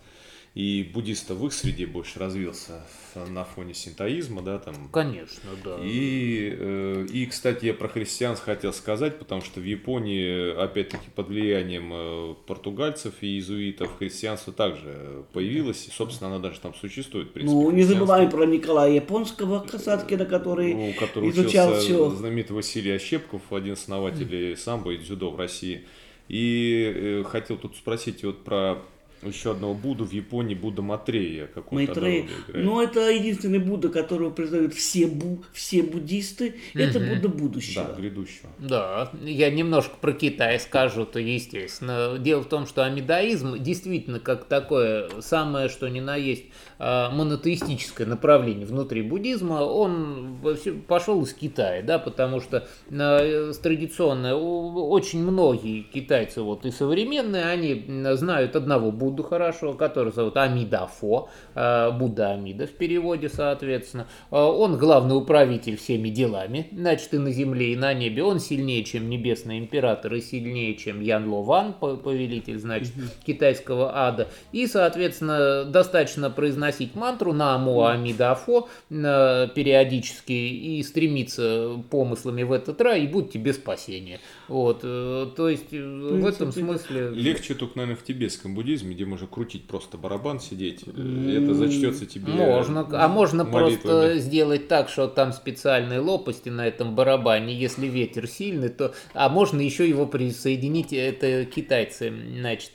[0.56, 4.88] и буддистов в их среде больше развился на фоне синтоизма, да, там.
[4.92, 5.80] Конечно, да.
[5.82, 11.30] И, э, и, кстати, я про христианство хотел сказать, потому что в Японии, опять-таки, под
[11.30, 17.30] влиянием э, португальцев и иезуитов христианство также появилось, и, собственно, оно даже там существует.
[17.30, 22.12] В принципе, ну, не забываем про Николая Японского, Касаткина, который, ну, который изучал все.
[22.12, 25.88] знаменитый Василий Ощепков, один основатель самбо и дзюдо в России.
[26.28, 28.82] И э, хотел тут спросить вот про
[29.28, 31.48] еще одного Будду в Японии, Будда Матрея.
[31.48, 32.28] Как он Майтрея.
[32.54, 36.56] Ну, это единственный Будда, которого признают все, бу, все буддисты.
[36.74, 36.84] Угу.
[36.84, 37.86] Это Будда будущего.
[37.86, 38.50] Да, грядущего.
[38.60, 42.18] Да, я немножко про Китай скажу, то естественно.
[42.18, 46.46] Дело в том, что амидаизм действительно как такое самое, что ни на есть
[46.80, 50.40] а, монотеистическое направление внутри буддизма, он
[50.88, 57.86] пошел из Китая, да, потому что а, традиционно очень многие китайцы, вот и современные, они
[58.16, 64.08] знают одного Будду Будду хорошо, который зовут Амидафо, э, Будда Амида в переводе, соответственно.
[64.32, 68.24] Э, он главный управитель всеми делами, значит, и на земле, и на небе.
[68.24, 72.92] Он сильнее, чем небесный император, и сильнее, чем Ян Лован, повелитель, значит,
[73.24, 74.30] китайского ада.
[74.52, 83.08] И, соответственно, достаточно произносить мантру Наму Амидафо периодически и стремиться помыслами в этот рай, и
[83.08, 84.20] будет тебе спасение.
[84.48, 87.12] Вот, то есть, в этом смысле...
[87.12, 90.84] Легче только, наверное, в тибетском буддизме, где можно крутить просто барабан, сидеть.
[90.84, 92.88] Это зачтется тебе Можно.
[92.92, 93.76] А можно молитвами.
[93.76, 97.54] просто сделать так, что там специальные лопасти на этом барабане.
[97.54, 98.94] Если ветер сильный, то...
[99.14, 100.94] А можно еще его присоединить.
[100.94, 102.72] Это китайцы, значит,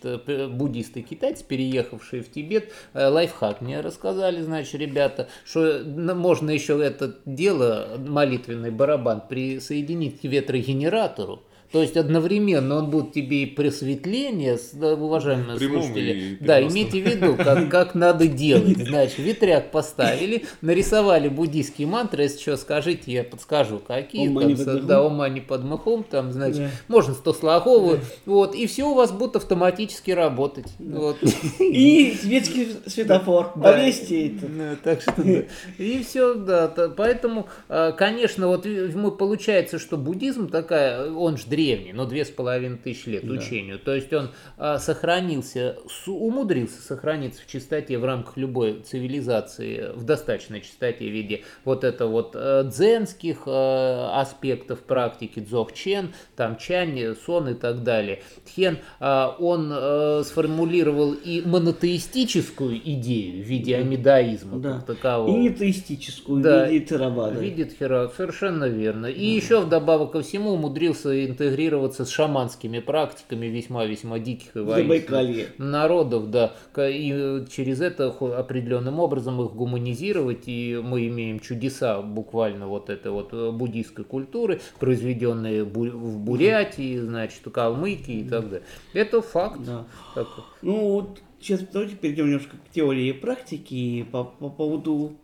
[0.50, 2.72] буддисты китайцы, переехавшие в Тибет.
[2.92, 10.24] Э, лайфхак мне рассказали, значит, ребята, что можно еще это дело, молитвенный барабан, присоединить к
[10.24, 11.42] ветрогенератору.
[11.72, 16.38] То есть одновременно он будет тебе и просветление, уважаемые Прямом слушатели.
[16.40, 18.78] Да, имейте в виду, как, как надо делать.
[18.78, 24.28] Значит, ветряк поставили, нарисовали буддийские мантры, если что, скажите, я подскажу, какие.
[24.28, 26.70] Ома там, да, ума не под махом, там, значит, да.
[26.88, 28.04] можно стослоговую, да.
[28.24, 30.66] вот, и все у вас будет автоматически работать.
[30.78, 30.98] Да.
[30.98, 31.18] Вот.
[31.59, 33.72] И светский светофор, да.
[33.72, 34.46] повесьте это.
[34.46, 35.42] Да, так что, да.
[35.76, 41.92] И все, да, поэтому, а, конечно, вот мы получается, что буддизм такая, он же древний,
[41.92, 43.35] но две с половиной тысячи лет да.
[43.35, 43.81] учению.
[43.81, 50.61] То есть он а, сохранился, умудрился сохраниться в чистоте в рамках любой цивилизации, в достаточной
[50.61, 57.49] чистоте в виде вот это вот а, дзенских а, аспектов практики, дзохчен, там чань, сон
[57.49, 58.23] и так далее.
[58.47, 63.83] Тхен, а, он а, сформулировал и монотеистическую идею в виде да.
[63.83, 64.75] амидаизма да.
[64.75, 65.37] как такового.
[65.37, 66.66] И нетеистическую да.
[66.66, 67.38] в виде Теравады.
[67.38, 69.07] В виде Теравады, совершенно верно.
[69.07, 69.44] И да.
[69.44, 76.30] еще вдобавок ко всему умудрился интегрировать интегрироваться с шаманскими практиками весьма-весьма диких и воинственных народов,
[76.30, 83.11] да, и через это определенным образом их гуманизировать, и мы имеем чудеса буквально вот этой
[83.11, 88.66] вот э, буддийской культуры, произведенные в Бурятии, значит, Калмыкии и так далее.
[88.92, 89.61] Это факт.
[89.64, 89.87] Да.
[90.14, 90.28] Так.
[90.62, 95.16] Ну, вот сейчас давайте перейдем немножко к теории и практике по, по поводу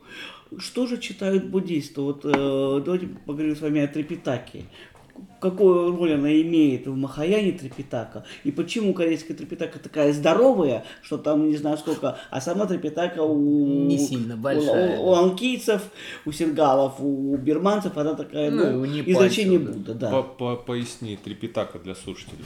[0.58, 2.00] что же читают буддисты?
[2.00, 2.30] Вот э,
[2.84, 4.64] давайте поговорим с вами о Трипитаке
[5.40, 11.48] какую роль она имеет в Махаяне Трипитака, и почему корейская Трипитака такая здоровая, что там
[11.48, 13.86] не знаю сколько, а сама Трипитака у...
[13.86, 14.98] Не сильно большая.
[14.98, 15.82] У, у, у анкийцев,
[16.24, 20.10] у сингалов, у бирманцев она такая, ну, ну изречение Будда, да.
[20.10, 22.44] По -по Поясни Трипитака для слушателей.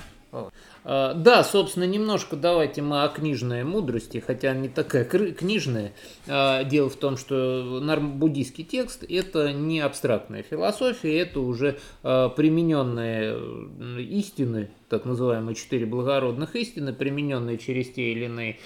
[0.84, 5.92] А, да, собственно, немножко давайте мы о книжной мудрости, хотя не такая книжная.
[6.26, 13.38] А, дело в том, что буддийский текст– это не абстрактная философия, это уже а, примененные
[14.04, 18.58] истины, так называемые четыре благородных истины, примененные через те или иные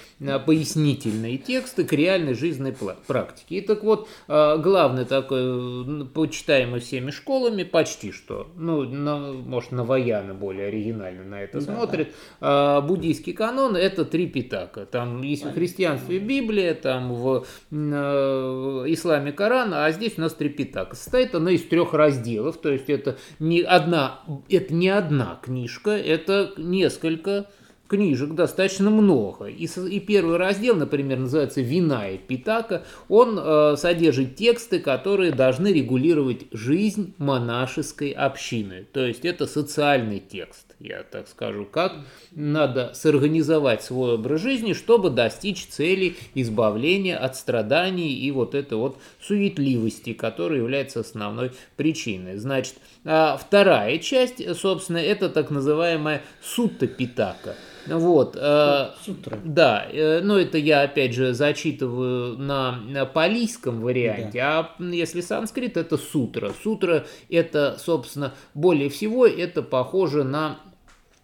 [0.46, 3.56] пояснительные тексты к реальной жизненной практике.
[3.56, 10.68] И так вот, главный такой, почитаемый всеми школами, почти что, ну, на, может, Наваяна более
[10.68, 12.01] оригинально на это да, смотрит,
[12.40, 12.80] да.
[12.80, 14.86] буддийский канон– это три питака.
[14.86, 20.96] Там есть в христианстве Библия, там в исламе Коран, а здесь у нас три питака.
[20.96, 26.52] Состоит она из трех разделов, то есть это не одна, это не одна книжка, это
[26.56, 27.46] несколько
[27.92, 29.46] книжек достаточно много.
[29.46, 32.84] И, и первый раздел, например, называется «Вина и Питака».
[33.10, 38.86] Он э, содержит тексты, которые должны регулировать жизнь монашеской общины.
[38.92, 41.92] То есть это социальный текст, я так скажу, как
[42.32, 48.98] надо сорганизовать свой образ жизни, чтобы достичь цели избавления от страданий и вот этой вот
[49.20, 52.36] суетливости, которая является основной причиной.
[52.36, 57.54] Значит, а вторая часть, собственно, это так называемая сутта Питака–
[57.86, 58.36] вот.
[58.38, 59.38] Э, Сутра.
[59.44, 64.74] Да, э, но это я опять же зачитываю на, на палийском варианте, да.
[64.78, 66.52] а если санскрит это сутра.
[66.62, 70.58] Сутра это, собственно, более всего это похоже на,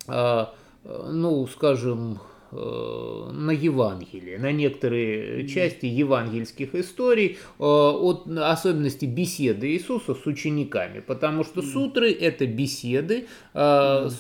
[0.09, 2.19] ну, скажем,
[2.51, 11.01] Э, на Евангелие, на некоторые части евангельских историй, э, от особенности беседы Иисуса с учениками,
[11.01, 14.11] потому что сутры– это беседы, э,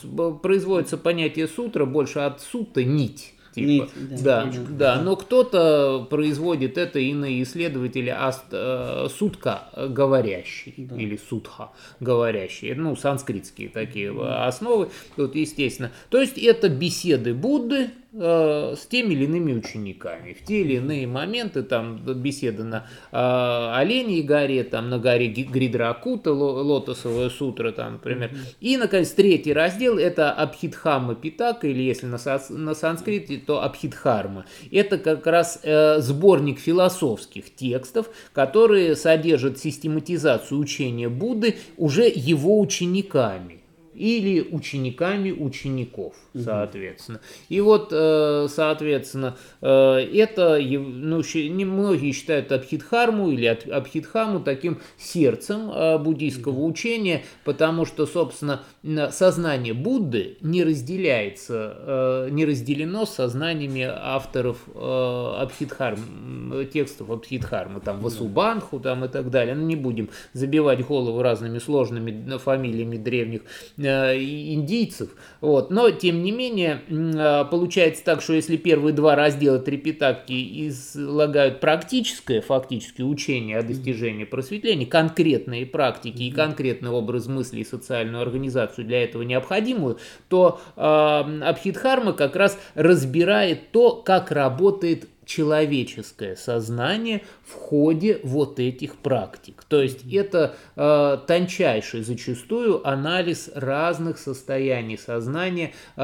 [0.42, 3.90] производится понятие сутра больше от сута– нить типа.
[3.96, 10.96] Нить, да, да, да, но кто-то производит это иные исследователи аст, э, сутка говорящий да.
[10.96, 14.46] или сутха говорящий, ну санскритские такие да.
[14.46, 15.92] основы, тут естественно.
[16.10, 20.32] То есть это беседы Будды э, с теми или иными учениками.
[20.32, 26.32] В те или иные моменты, там беседа на э, Оленей горе, там на горе Гридракута,
[26.32, 28.30] Лотосовая сутра, там, например.
[28.60, 32.18] И, наконец, третий раздел– это Абхидхама Питака, или если на,
[32.50, 34.44] на санскрите, то Абхидхарма.
[34.70, 43.57] Это как раз э, сборник философских текстов, которые содержат систематизацию учения Будды уже его учениками
[43.98, 47.20] или учениками учеников, соответственно.
[47.48, 51.22] И вот, э, соответственно, э, это, ну,
[51.66, 58.62] многие считают Абхидхарму или Абхидхаму таким сердцем э, буддийского учения, потому что, собственно,
[59.10, 69.08] сознание Будды не разделяется, не разделено сознаниями авторов Абхидхарм, текстов Абхидхармы, там, Васубанху там, и
[69.08, 69.54] так далее.
[69.54, 73.42] Ну, не будем забивать голову разными сложными фамилиями древних
[73.88, 75.10] Э, индийцев.
[75.40, 75.70] Вот.
[75.70, 82.42] Но, тем не менее, э, получается так, что если первые два раздела Трипитаки излагают практическое,
[82.42, 89.04] фактически, учение о достижении просветления, конкретные практики и конкретный образ мысли и социальную организацию для
[89.04, 98.18] этого необходимую, то э, Абхидхарма как раз разбирает то, как работает человеческое сознание в ходе
[98.24, 99.62] вот этих практик.
[99.68, 106.00] То есть это э, тончайший зачастую анализ разных состояний сознания э,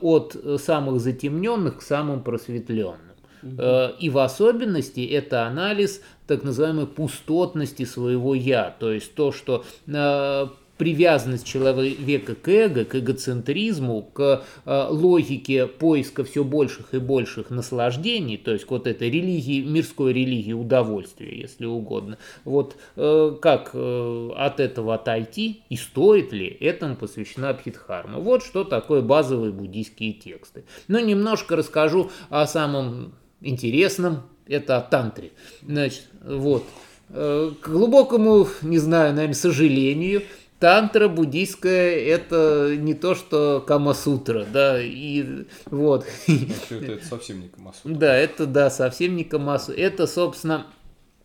[0.00, 3.12] от самых затемненных к самым просветленным.
[3.42, 9.64] Э, и в особенности это анализ так называемой пустотности своего «я», то есть то, что
[9.86, 10.46] э,
[10.78, 18.36] привязанность человека к эго, к эгоцентризму, к э, логике поиска все больших и больших наслаждений,
[18.36, 22.18] то есть вот этой религии, мирской религии удовольствия, если угодно.
[22.44, 28.18] Вот э, как э, от этого отойти и стоит ли этому посвящена Абхидхарма.
[28.18, 30.64] Вот что такое базовые буддийские тексты.
[30.88, 35.32] Но ну, немножко расскажу о самом интересном, это о тантре.
[35.62, 36.64] Значит, вот.
[37.08, 40.22] К глубокому, не знаю, наверное, сожалению,
[40.62, 46.06] тантра буддийская это не то, что Камасутра, да, и вот.
[46.28, 47.92] Это, это совсем не Камасутра.
[47.92, 49.80] Да, это, да, совсем не Камасутра.
[49.80, 50.68] Это, собственно,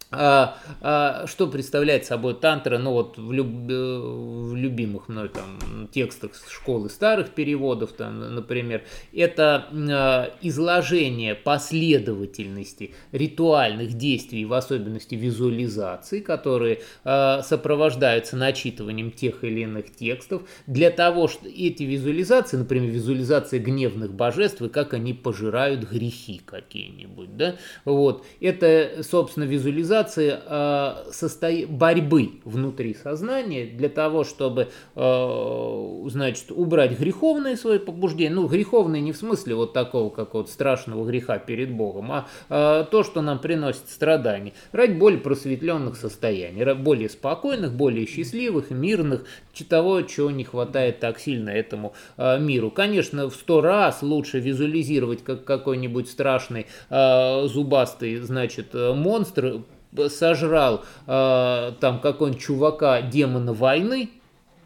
[0.09, 6.31] а, а, что представляет собой тантра, ну вот в, люб, в любимых мной там текстах
[6.49, 8.83] школы старых переводов, там, например,
[9.13, 19.61] это а, изложение последовательности ритуальных действий, в особенности визуализации, которые а, сопровождаются начитыванием тех или
[19.61, 25.83] иных текстов, для того, что эти визуализации, например, визуализация гневных божеств и как они пожирают
[25.83, 34.69] грехи какие-нибудь, да, вот, это, собственно, визуализация организации э, борьбы внутри сознания для того, чтобы,
[34.95, 38.33] э, значит, убрать греховные свои побуждения.
[38.35, 43.03] Ну, греховные не в смысле вот такого какого-то страшного греха перед Богом, а э, то,
[43.03, 44.53] что нам приносит страдания.
[44.71, 49.25] Ради более просветленных состояний, более спокойных, более счастливых, мирных,
[49.63, 52.71] того, чего не хватает так сильно этому э, миру.
[52.71, 59.61] Конечно, в сто раз лучше визуализировать как какой-нибудь страшный э, зубастый, значит, э, монстр,
[60.09, 64.09] сожрал э, там какого-нибудь чувака демона войны,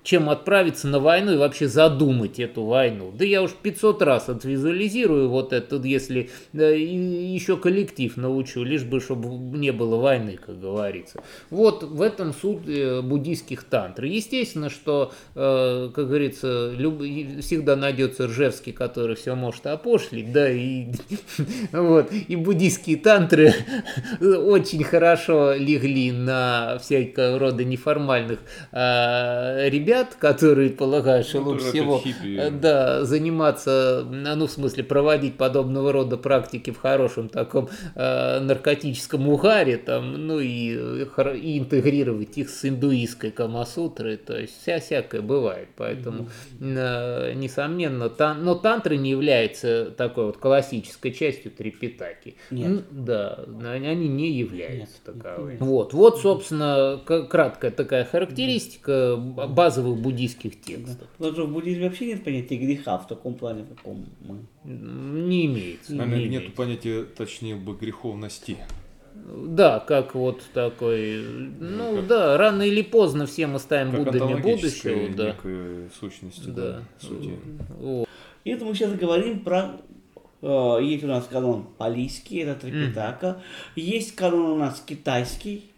[0.03, 3.11] чем отправиться на войну и вообще задумать эту войну.
[3.13, 8.99] Да я уж 500 раз отвизуализирую вот это, если да, еще коллектив научу, лишь бы,
[8.99, 11.21] чтобы не было войны, как говорится.
[11.49, 14.05] Вот в этом суть э, буддийских тантр.
[14.05, 17.01] Естественно, что, э, как говорится, люб...
[17.41, 20.87] всегда найдется Ржевский, который все может опошлить, да, и,
[21.71, 23.53] вот, и буддийские тантры
[24.19, 28.39] очень хорошо легли на всякого рода неформальных
[28.71, 32.37] э, ребят, ребят, которые полагают, что ну, лучше всего хиппи.
[32.37, 39.27] Э, да, заниматься, ну, в смысле, проводить подобного рода практики в хорошем таком э, наркотическом
[39.27, 40.77] угаре, там, ну, и,
[41.35, 46.29] и интегрировать их с индуистской камасутрой, то есть вся всякое бывает, поэтому,
[46.59, 52.35] э, несомненно, тан, но тантра не является такой вот классической частью трипитаки.
[52.49, 52.83] Нет.
[52.91, 55.21] Да, они не являются Нет.
[55.21, 55.57] таковыми.
[55.59, 60.99] Вот, вот, собственно, краткая такая характеристика, базовая базовых буддийских текстов.
[60.99, 61.05] Да.
[61.17, 64.39] Потому что в буддизме вообще нет понятия греха в таком плане, в каком мы.
[64.63, 65.95] Не имеется.
[65.95, 68.57] Наверное, не нет понятия, точнее бы, греховности.
[69.13, 71.21] Да, как вот такой,
[71.59, 75.35] ну, ну да, рано или поздно все мы станем Буддами будущего, да.
[75.99, 77.31] сущности, да, да сути.
[77.77, 78.07] Вот.
[78.45, 79.77] И это мы сейчас говорим про
[80.41, 83.41] э, есть у нас канон палийский, это Трипитака.
[83.75, 83.81] Мм.
[83.81, 85.70] Есть канон у нас китайский,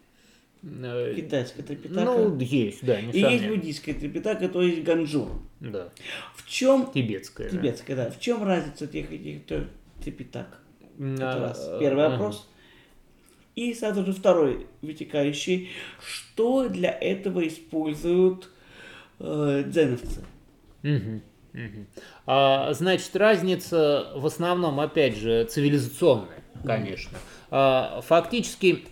[0.63, 2.05] Китайская Трипитака.
[2.05, 3.29] Ну, есть, да, несомненно.
[3.29, 5.27] И есть буддийская Трипитака, то есть ганджур.
[5.59, 5.89] Да.
[6.35, 6.89] В чем...
[6.93, 7.49] Тибетская.
[7.49, 8.05] Тибетская, да.
[8.05, 8.11] да.
[8.11, 9.41] В чем разница тех этих
[10.01, 10.59] Трипитак.
[10.97, 11.69] М, Это а, раз.
[11.79, 12.13] Первый ага.
[12.13, 12.47] вопрос.
[13.55, 15.69] И сразу же второй вытекающий.
[16.01, 18.49] Что для этого используют
[19.19, 20.23] э, дзеновцы?
[20.81, 21.87] Мгм, мгм.
[22.25, 27.17] А, значит, разница в основном, опять же, цивилизационная, конечно.
[27.51, 28.85] А, фактически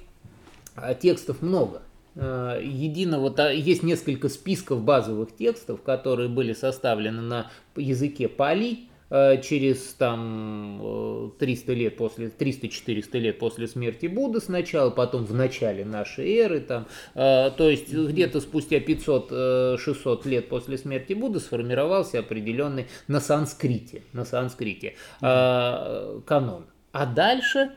[0.81, 1.81] а, текстов много.
[2.15, 8.79] А, Единого, та- есть несколько списков базовых текстов, которые были составлены на языке пали
[9.13, 15.33] а, через там э, 300 лет после 300-400 лет после смерти Будды сначала, потом в
[15.33, 22.19] начале нашей эры там, а, то есть где-то спустя 500-600 лет после смерти Будды сформировался
[22.19, 26.67] определенный на санскрите, на санскрите а, канон.
[26.93, 27.71] А дальше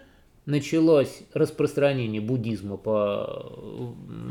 [0.46, 3.54] началось распространение буддизма по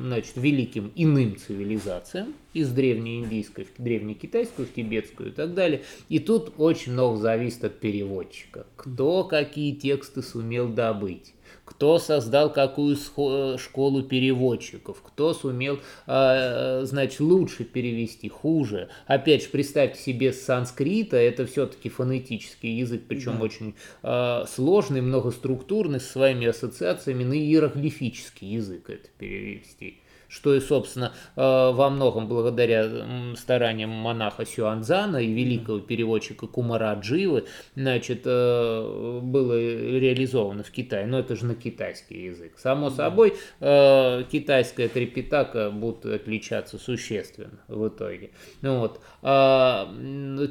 [0.04, 5.82] значит, великим иным цивилизациям, из древнеиндийской в древнекитайскую, в тибетскую и так далее.
[6.10, 8.68] И тут очень много зависит от переводчика.
[8.76, 11.34] Кто какие тексты сумел добыть
[11.66, 18.90] кто создал какую схо- школу переводчиков, кто сумел, а, значит, лучше перевести, хуже.
[19.08, 23.44] Опять же, представьте себе с санскрита, это все-таки фонетический язык, причем Да.
[23.44, 30.00] очень а, сложный, многоструктурный, с своими ассоциациями, на иероглифический язык это перевести
[30.34, 38.22] что и, собственно, э, во многом благодаря стараниям монаха Сюанзана и великого переводчика Кумарадживы, значит,
[38.26, 41.06] э, было реализовано в Китае.
[41.06, 42.58] Но это же на китайский язык.
[42.58, 48.32] Само собой, э, китайская трипитака будет отличаться существенно в итоге.
[48.62, 49.02] Ну вот.
[49.22, 49.88] А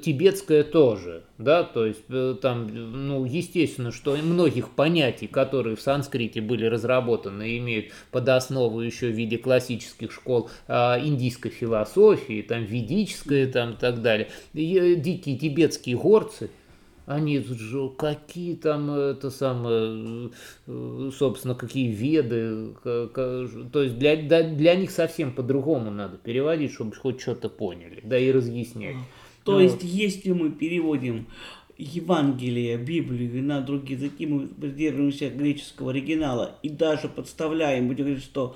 [0.02, 2.06] тибетская тоже, да, то есть
[2.40, 2.68] там,
[3.08, 9.16] ну, естественно, что многих понятий, которые в санскрите были разработаны, имеют под основу еще в
[9.16, 14.28] виде классических школ а, индийской философии, там, ведической, там, и так далее.
[14.54, 16.50] Э, дикие тибетские горцы,
[17.06, 20.30] они же какие там это самое,
[20.66, 26.94] э, собственно, какие веды, то есть для, для, для них совсем по-другому надо переводить, чтобы
[26.94, 28.96] хоть что-то поняли, да и разъяснять.
[29.44, 29.84] То Ну есть, вот.
[29.84, 31.26] если мы переводим
[31.82, 38.54] Евангелие, Библию на другие языки, мы придерживаемся греческого оригинала и даже подставляем, будем говорить, что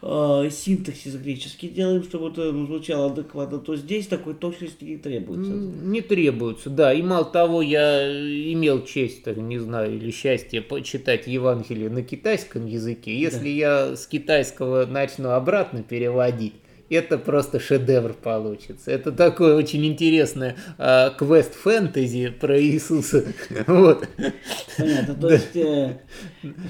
[0.00, 5.52] э, синтаксис греческий делаем, чтобы это звучало адекватно, то здесь такой точности не требуется.
[5.52, 6.92] Не требуется, да.
[6.92, 8.10] И мало того, я
[8.52, 13.18] имел честь, так, не знаю, или счастье почитать Евангелие на китайском языке.
[13.18, 16.54] Если я с китайского начну обратно переводить,
[16.90, 18.90] это просто шедевр получится.
[18.90, 23.24] Это такое очень интересное а, квест фэнтези про Иисуса.
[23.66, 24.08] Вот.
[24.76, 26.00] Понятно, то есть э,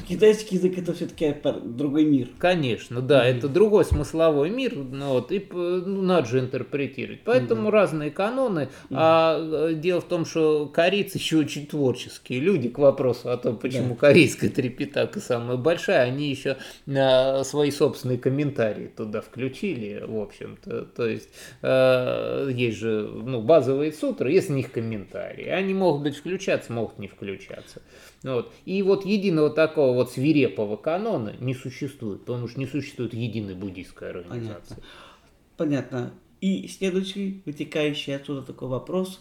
[0.08, 1.34] китайский язык это все-таки
[1.64, 2.28] другой мир.
[2.38, 7.20] Конечно, да, это другой смысловой мир, ну, вот, и ну, надо же интерпретировать.
[7.24, 8.68] Поэтому разные каноны.
[8.90, 13.56] А э, дело в том, что корейцы еще очень творческие люди к вопросу о том,
[13.56, 16.56] почему корейская трепетака самая большая, они еще
[16.86, 20.86] а, свои собственные комментарии туда включили, в общем-то.
[20.86, 21.28] То есть
[21.62, 25.46] э, есть же ну, базовые сутры, есть в них комментарии.
[25.46, 27.82] Они могут быть включаться, могут не включаться.
[28.22, 28.52] Вот.
[28.64, 34.10] И вот единого такого вот свирепого канона не существует, потому что не существует единой буддийской
[34.10, 34.76] организации.
[35.56, 36.12] Понятно.
[36.40, 39.20] И следующий, вытекающий отсюда такой вопрос.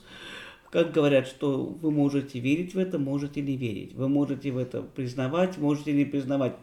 [0.71, 3.93] Как говорят, что вы можете верить в это, можете не верить.
[3.93, 6.55] Вы можете в это признавать, можете не признавать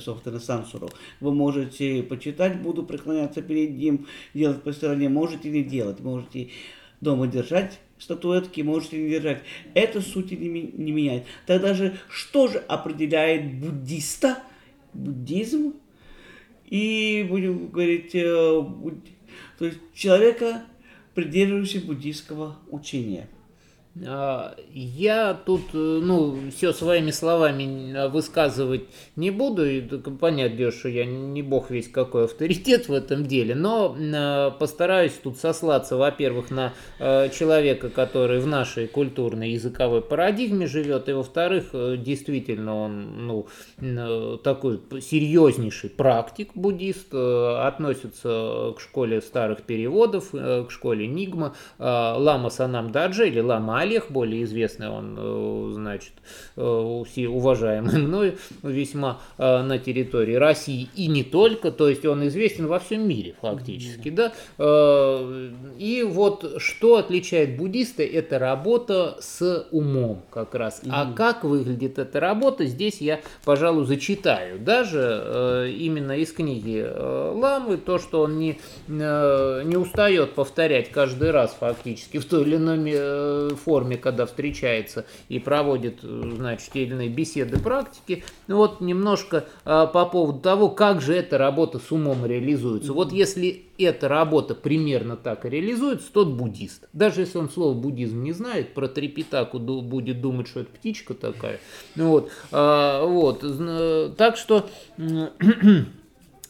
[0.00, 0.90] собственно, сансуру.
[1.20, 6.50] Вы можете почитать, буду преклоняться перед ним, делать по стороне, можете не делать, можете
[7.00, 9.42] дома держать статуэтки, можете не держать.
[9.74, 11.24] Это сути не, не меняет.
[11.46, 14.42] Тогда же, что же определяет буддиста,
[14.92, 15.74] буддизм,
[16.66, 19.08] и будем говорить, э, буд-
[19.58, 20.62] то есть человека,
[21.14, 23.28] придерживающегося буддийского учения.
[24.06, 28.82] А, Я тут, э, ну, все своими словами э, высказывать
[29.16, 33.96] не буду, и Лёш, что я не бог весь какой авторитет в этом деле, но
[33.98, 41.12] э, постараюсь тут сослаться, во-первых, на человека, который в нашей культурной языковой парадигме живет, и
[41.12, 43.46] во-вторых, э, действительно он, ну,
[44.38, 52.92] такой серьезнейший практик, буддист, э, относится к школе старых переводов, к школе Нигма, Лама Санам
[52.92, 56.12] Даджи или Лама Олег, более известный он, э, значит,
[56.56, 62.26] э, все уважаемый мной весьма э, на территории России и не только, то есть он
[62.28, 64.32] известен во всем мире фактически, да.
[64.58, 70.82] Э, И вот что отличает буддиста, это работа с умом как раз.
[70.90, 74.58] А как выглядит эта работа, здесь я, пожалуй, зачитаю.
[74.58, 78.58] Даже э, именно из книги э, Ламы, то, что он не,
[78.88, 85.06] э, не устает повторять каждый раз фактически в той или иной э, форме, когда встречается
[85.28, 88.24] и проводит, э, значит, те или иные беседы, практики.
[88.48, 92.92] Вот немножко э, по поводу того, как же эта работа с умом реализуется.
[92.92, 96.88] Вот если эта работа примерно так и реализуется, тот буддист.
[96.92, 101.60] Даже если он слово буддизм не знает, про трепетаку будет думать, что это птичка такая.
[101.94, 103.44] Вот, а, вот.
[104.16, 104.68] Так что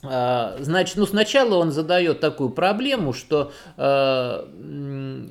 [0.03, 4.47] Значит, ну сначала он задает такую проблему, что э,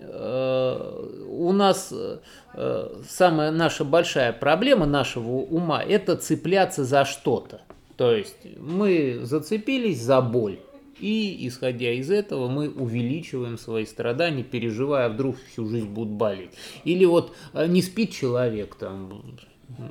[0.01, 7.61] э, у нас э, самая наша большая проблема нашего ума– это цепляться за что-то.
[7.97, 10.59] То есть мы зацепились за боль.
[10.99, 16.51] И, исходя из этого, мы увеличиваем свои страдания, переживая, а вдруг всю жизнь будут болеть.
[16.83, 19.23] Или вот не спит человек, там,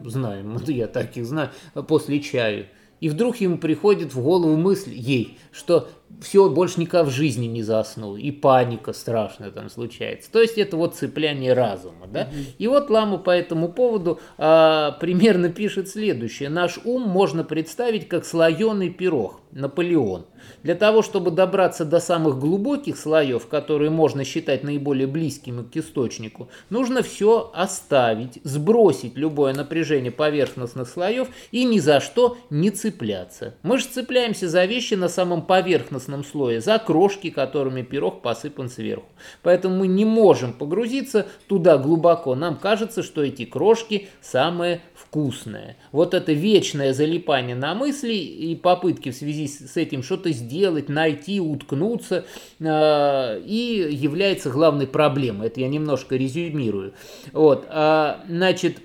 [0.04, 1.50] знаем, я таких знаю,
[1.88, 2.66] после чая
[3.00, 5.88] и вдруг ему приходит в голову мысль ей, что
[6.20, 10.30] все, больше никогда в жизни не заснул, и паника страшная там случается.
[10.32, 12.22] То есть это вот цепляние разума, да.
[12.22, 12.36] Угу.
[12.58, 16.48] И вот Лама по этому поводу а, примерно пишет следующее.
[16.48, 20.26] Наш ум можно представить как слоеный пирог, Наполеон.
[20.62, 26.48] Для того, чтобы добраться до самых глубоких слоев, которые можно считать наиболее близкими к источнику,
[26.70, 33.54] нужно все оставить, сбросить любое напряжение поверхностных слоев и ни за что не цепляться.
[33.62, 39.06] Мы же цепляемся за вещи на самом поверхностном слое, за крошки, которыми пирог посыпан сверху.
[39.42, 42.34] Поэтому мы не можем погрузиться туда глубоко.
[42.34, 45.76] Нам кажется, что эти крошки самые вкусные.
[45.92, 51.40] Вот это вечное залипание на мысли и попытки в связи с этим что-то сделать, найти,
[51.40, 52.24] уткнуться,
[52.60, 55.48] э, и является главной проблемой.
[55.48, 56.94] Это я немножко резюмирую.
[57.32, 58.78] Вот, а, значит,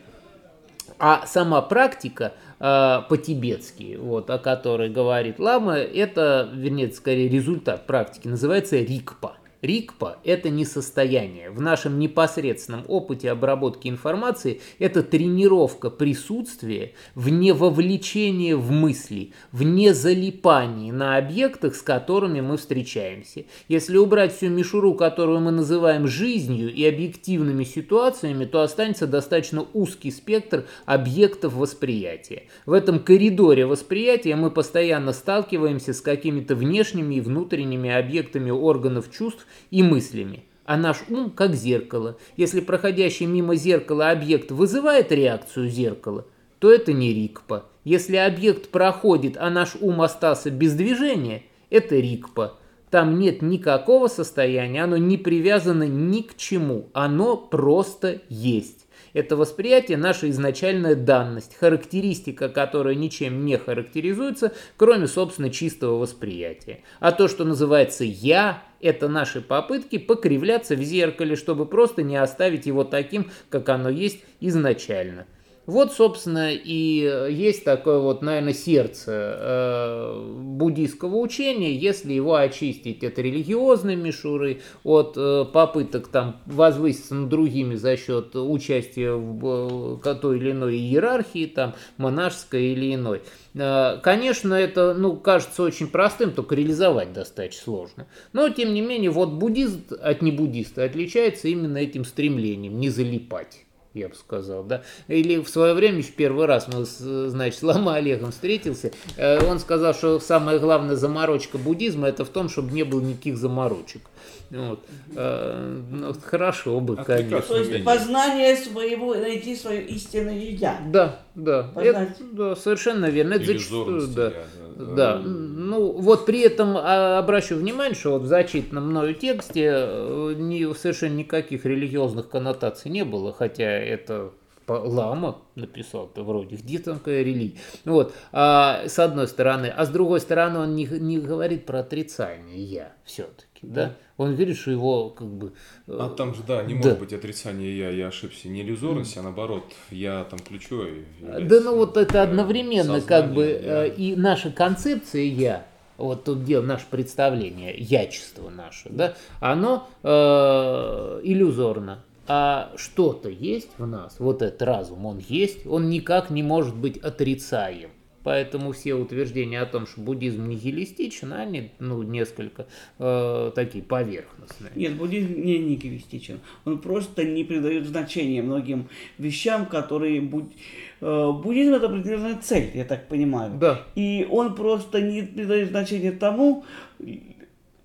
[1.00, 8.28] а сама практика э, по-тибетски, вот, о которой говорит Лама, это, вернее, скорее результат практики,
[8.28, 9.34] называется рикпа.
[9.64, 11.50] Рикпа– это не состояние.
[11.50, 20.92] В нашем непосредственном опыте обработки информации это тренировка присутствия вне вовлечения в мысли, вне залипания
[20.92, 23.46] на объектах, с которыми мы встречаемся.
[23.70, 30.12] Если убрать всю мишуру, которую мы называем жизнью и объективными ситуациями, то останется достаточно узкий
[30.12, 32.44] спектр объектов восприятия.
[32.66, 39.48] В этом коридоре восприятия мы постоянно сталкиваемся с какими-то внешними и внутренними объектами органов чувств
[39.72, 40.46] и мыслями.
[40.66, 42.18] А наш ум как зеркало.
[42.38, 46.26] Если проходящий мимо зеркала объект вызывает реакцию зеркала,
[46.60, 47.66] то это не рикпа.
[47.84, 52.58] Если объект проходит, а наш ум остался без движения, это рикпа.
[52.90, 58.83] Там нет никакого состояния, оно не привязано ни к чему, оно просто есть.
[59.14, 66.80] Это восприятие наша изначальная данность, характеристика, которая ничем не характеризуется, кроме, собственно, чистого восприятия.
[67.00, 72.66] А то, что называется «я», это наши попытки покривляться в зеркале, чтобы просто не оставить
[72.66, 75.26] его таким, как оно есть изначально.
[75.66, 83.02] Вот, собственно, и э, есть такое вот, наверное, сердце э, буддийского учения, если его очистить
[83.06, 90.16] от религиозной мишуры, от э, попыток там возвыситься над другими за счет участия в э,
[90.16, 93.22] той или иной иерархии, там, монашеской или иной.
[93.54, 98.08] Конечно, это, ну, кажется очень простым, только реализовать достаточно сложно.
[98.34, 103.63] Но, тем не менее, вот буддист от небуддиста отличается именно этим стремлением не залипать
[103.94, 104.84] я бы сказал, да.
[105.08, 109.60] Или в свое время, еще первый раз мы, значит, с Лама Олегом встретился, э, он
[109.60, 114.02] сказал, что самая главная заморочка буддизма это в том, чтобы не было никаких заморочек.
[114.50, 114.84] Вот.
[115.16, 117.42] Э, ну, хорошо бы, конечно.
[117.42, 120.80] То есть познание своего, найти свое истинное я.
[120.88, 121.72] Да, да.
[121.76, 123.36] Это, да, совершенно верно.
[123.36, 124.30] Это зачастую, да.
[124.30, 124.34] да.
[124.76, 125.20] Да.
[125.20, 130.74] Ну, вот при этом а, обращу внимание, что вот в зачитанном мною тексте э, не,
[130.74, 134.32] совершенно никаких религиозных коннотаций не было, хотя это
[134.68, 137.60] Лама написал, это вроде, где там какая религия.
[137.86, 139.68] Вот, а, с одной стороны.
[139.68, 143.53] А с другой стороны, он не, не говорит про отрицание «я» все-таки.
[143.64, 143.96] Да?
[144.18, 145.54] Он верит, что его как бы...
[145.88, 146.82] Э, а там же, да, не да.
[146.82, 148.48] может быть отрицание «я», я ошибся.
[148.50, 151.06] Не иллюзорность, а наоборот, я там ключевой.
[151.22, 153.86] Да, ну вот это одновременно как бы я.
[153.86, 155.66] Э, и наша концепция «я»,
[155.98, 163.86] вот тут дело, наше представление, ячество наше, да, оно э, иллюзорно а что-то есть в
[163.86, 167.90] нас, вот этот разум, он есть, он никак не может быть отрицаем.
[168.24, 172.68] Поэтому все утверждения о том, что буддизм нигилистичен, они ну, несколько
[173.00, 174.72] э, такие поверхностные.
[174.76, 176.40] Нет, буддизм не нигилистичен.
[176.66, 180.22] Он просто не придает значения многим вещам, которые...
[180.22, 180.54] Будь...
[181.02, 183.58] Э, буддизм это определенная цель, я так понимаю.
[183.60, 183.84] Да.
[183.96, 186.66] И он просто не придает значения тому,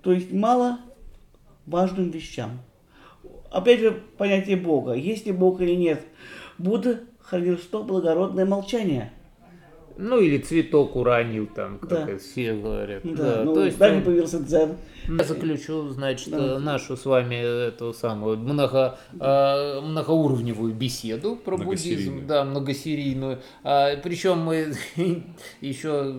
[0.02, 0.78] то есть мало
[1.66, 2.60] важным вещам
[3.50, 4.92] опять же, понятие Бога.
[4.92, 6.04] Есть ли Бог или нет?
[6.58, 7.82] Будда хранил что?
[7.82, 9.12] Благородное молчание.
[10.00, 12.02] Ну или цветок уронил там, как Да.
[12.08, 13.00] это все говорят.
[13.02, 14.76] Да, ну, то есть он- появился дзен.
[15.08, 16.58] Я заключу, значит, Да.
[16.58, 22.10] нашу с вами эту самую много, э, многоуровневую беседу про Многосерийную.
[22.12, 23.38] буддизм, да, многосерийную.
[23.64, 24.72] А, причем мы
[25.60, 26.14] еще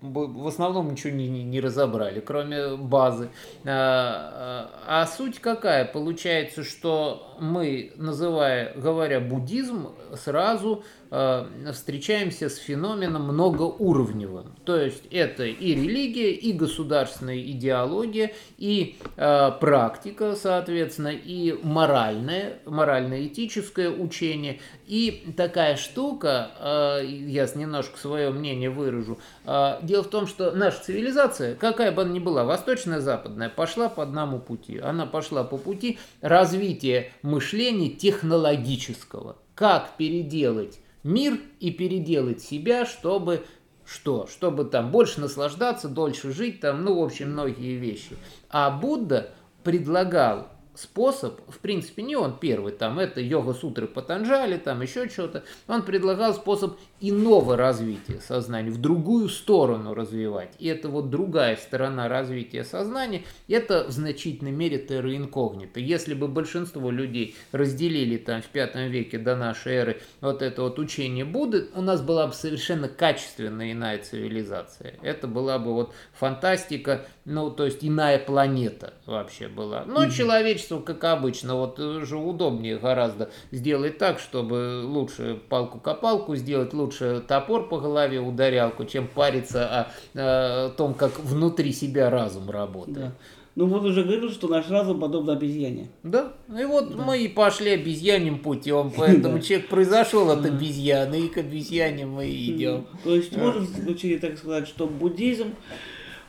[0.00, 3.28] в основном ничего не, не- не разобрали, кроме базы.
[3.64, 5.84] А, а- а суть какая?
[5.84, 14.54] Получается, что мы, называя, говоря буддизм, сразу встречаемся с феноменом многоуровневым.
[14.64, 23.90] То есть это и религия, и государственная идеология, и э, практика, соответственно, и моральное, морально-этическое
[23.90, 30.52] учение, и такая штука, э, я немножко свое мнение выражу, э, дело в том, что
[30.52, 34.78] наша цивилизация, какая бы она ни была, восточная, западная, пошла по одному пути.
[34.78, 39.36] Она пошла по пути развития мышления технологического.
[39.54, 43.44] Как переделать мир и переделать себя, чтобы
[43.84, 44.26] что?
[44.26, 48.16] Чтобы там больше наслаждаться, дольше жить, там, ну, в общем, многие вещи.
[48.48, 49.32] А Будда
[49.64, 55.82] предлагал способ, в принципе, не он первый, там, это йога-сутры Патанджали, там, еще что-то, он
[55.82, 60.54] предлагал способ иного развития сознания, в другую сторону развивать.
[60.58, 65.80] И это вот другая сторона развития сознания, это в значительной мере терра инкогнито.
[65.80, 70.78] Если бы большинство людей разделили там в пятом веке до нашей эры вот это вот
[70.78, 74.94] учение Будды, у нас была бы совершенно качественная иная цивилизация.
[75.02, 79.84] Это была бы вот фантастика, ну, то есть иная планета вообще была.
[79.86, 86.91] Но человечество, как обычно, вот уже удобнее гораздо сделать так, чтобы лучше палку-копалку сделать, лучше
[87.00, 92.98] топор по голове ударялку, чем париться о, э, том, как внутри себя разум работает.
[92.98, 93.12] Да.
[93.54, 95.90] Ну вот уже говорил, что наш разум подобен обезьяне.
[96.02, 101.36] Да, и вот мы и пошли обезьяним путем, поэтому человек произошел от обезьяны, и к
[101.36, 102.86] обезьяне мы идем.
[103.04, 105.54] То есть можно в заключение так сказать, что буддизм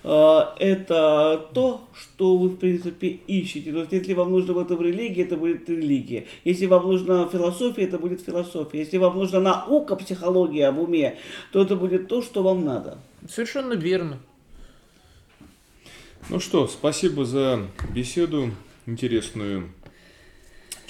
[0.03, 3.71] это то, что вы в принципе ищете.
[3.71, 6.25] То есть если вам нужно в этом религия, это будет религия.
[6.43, 8.79] Если вам нужна философия, это будет философия.
[8.79, 11.17] Если вам нужна наука, психология об уме,
[11.51, 12.97] то это будет то, что вам надо.
[13.29, 14.19] Совершенно верно.
[16.29, 18.51] Ну что, спасибо за беседу
[18.85, 19.69] интересную.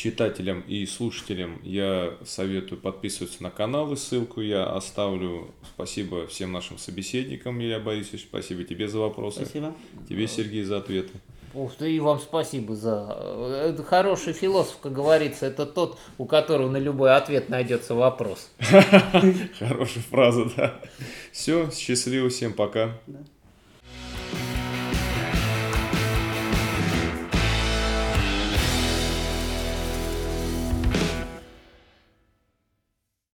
[0.03, 5.51] Читателям и слушателям я советую подписываться на каналы, ссылку я оставлю.
[5.75, 9.73] Спасибо всем нашим собеседникам, Илья Борисович, спасибо тебе за вопросы, Спасибо.
[10.09, 11.13] тебе, Сергей, за ответы.
[11.53, 13.15] Ух ты, и вам спасибо за...
[13.17, 18.51] э, Это хороший философ, как говорится, это тот, у которого на любой ответ найдется вопрос.
[19.57, 20.81] Хорошая фраза, да.
[21.31, 22.99] Все, счастливо, всем пока.
[23.07, 23.19] Да.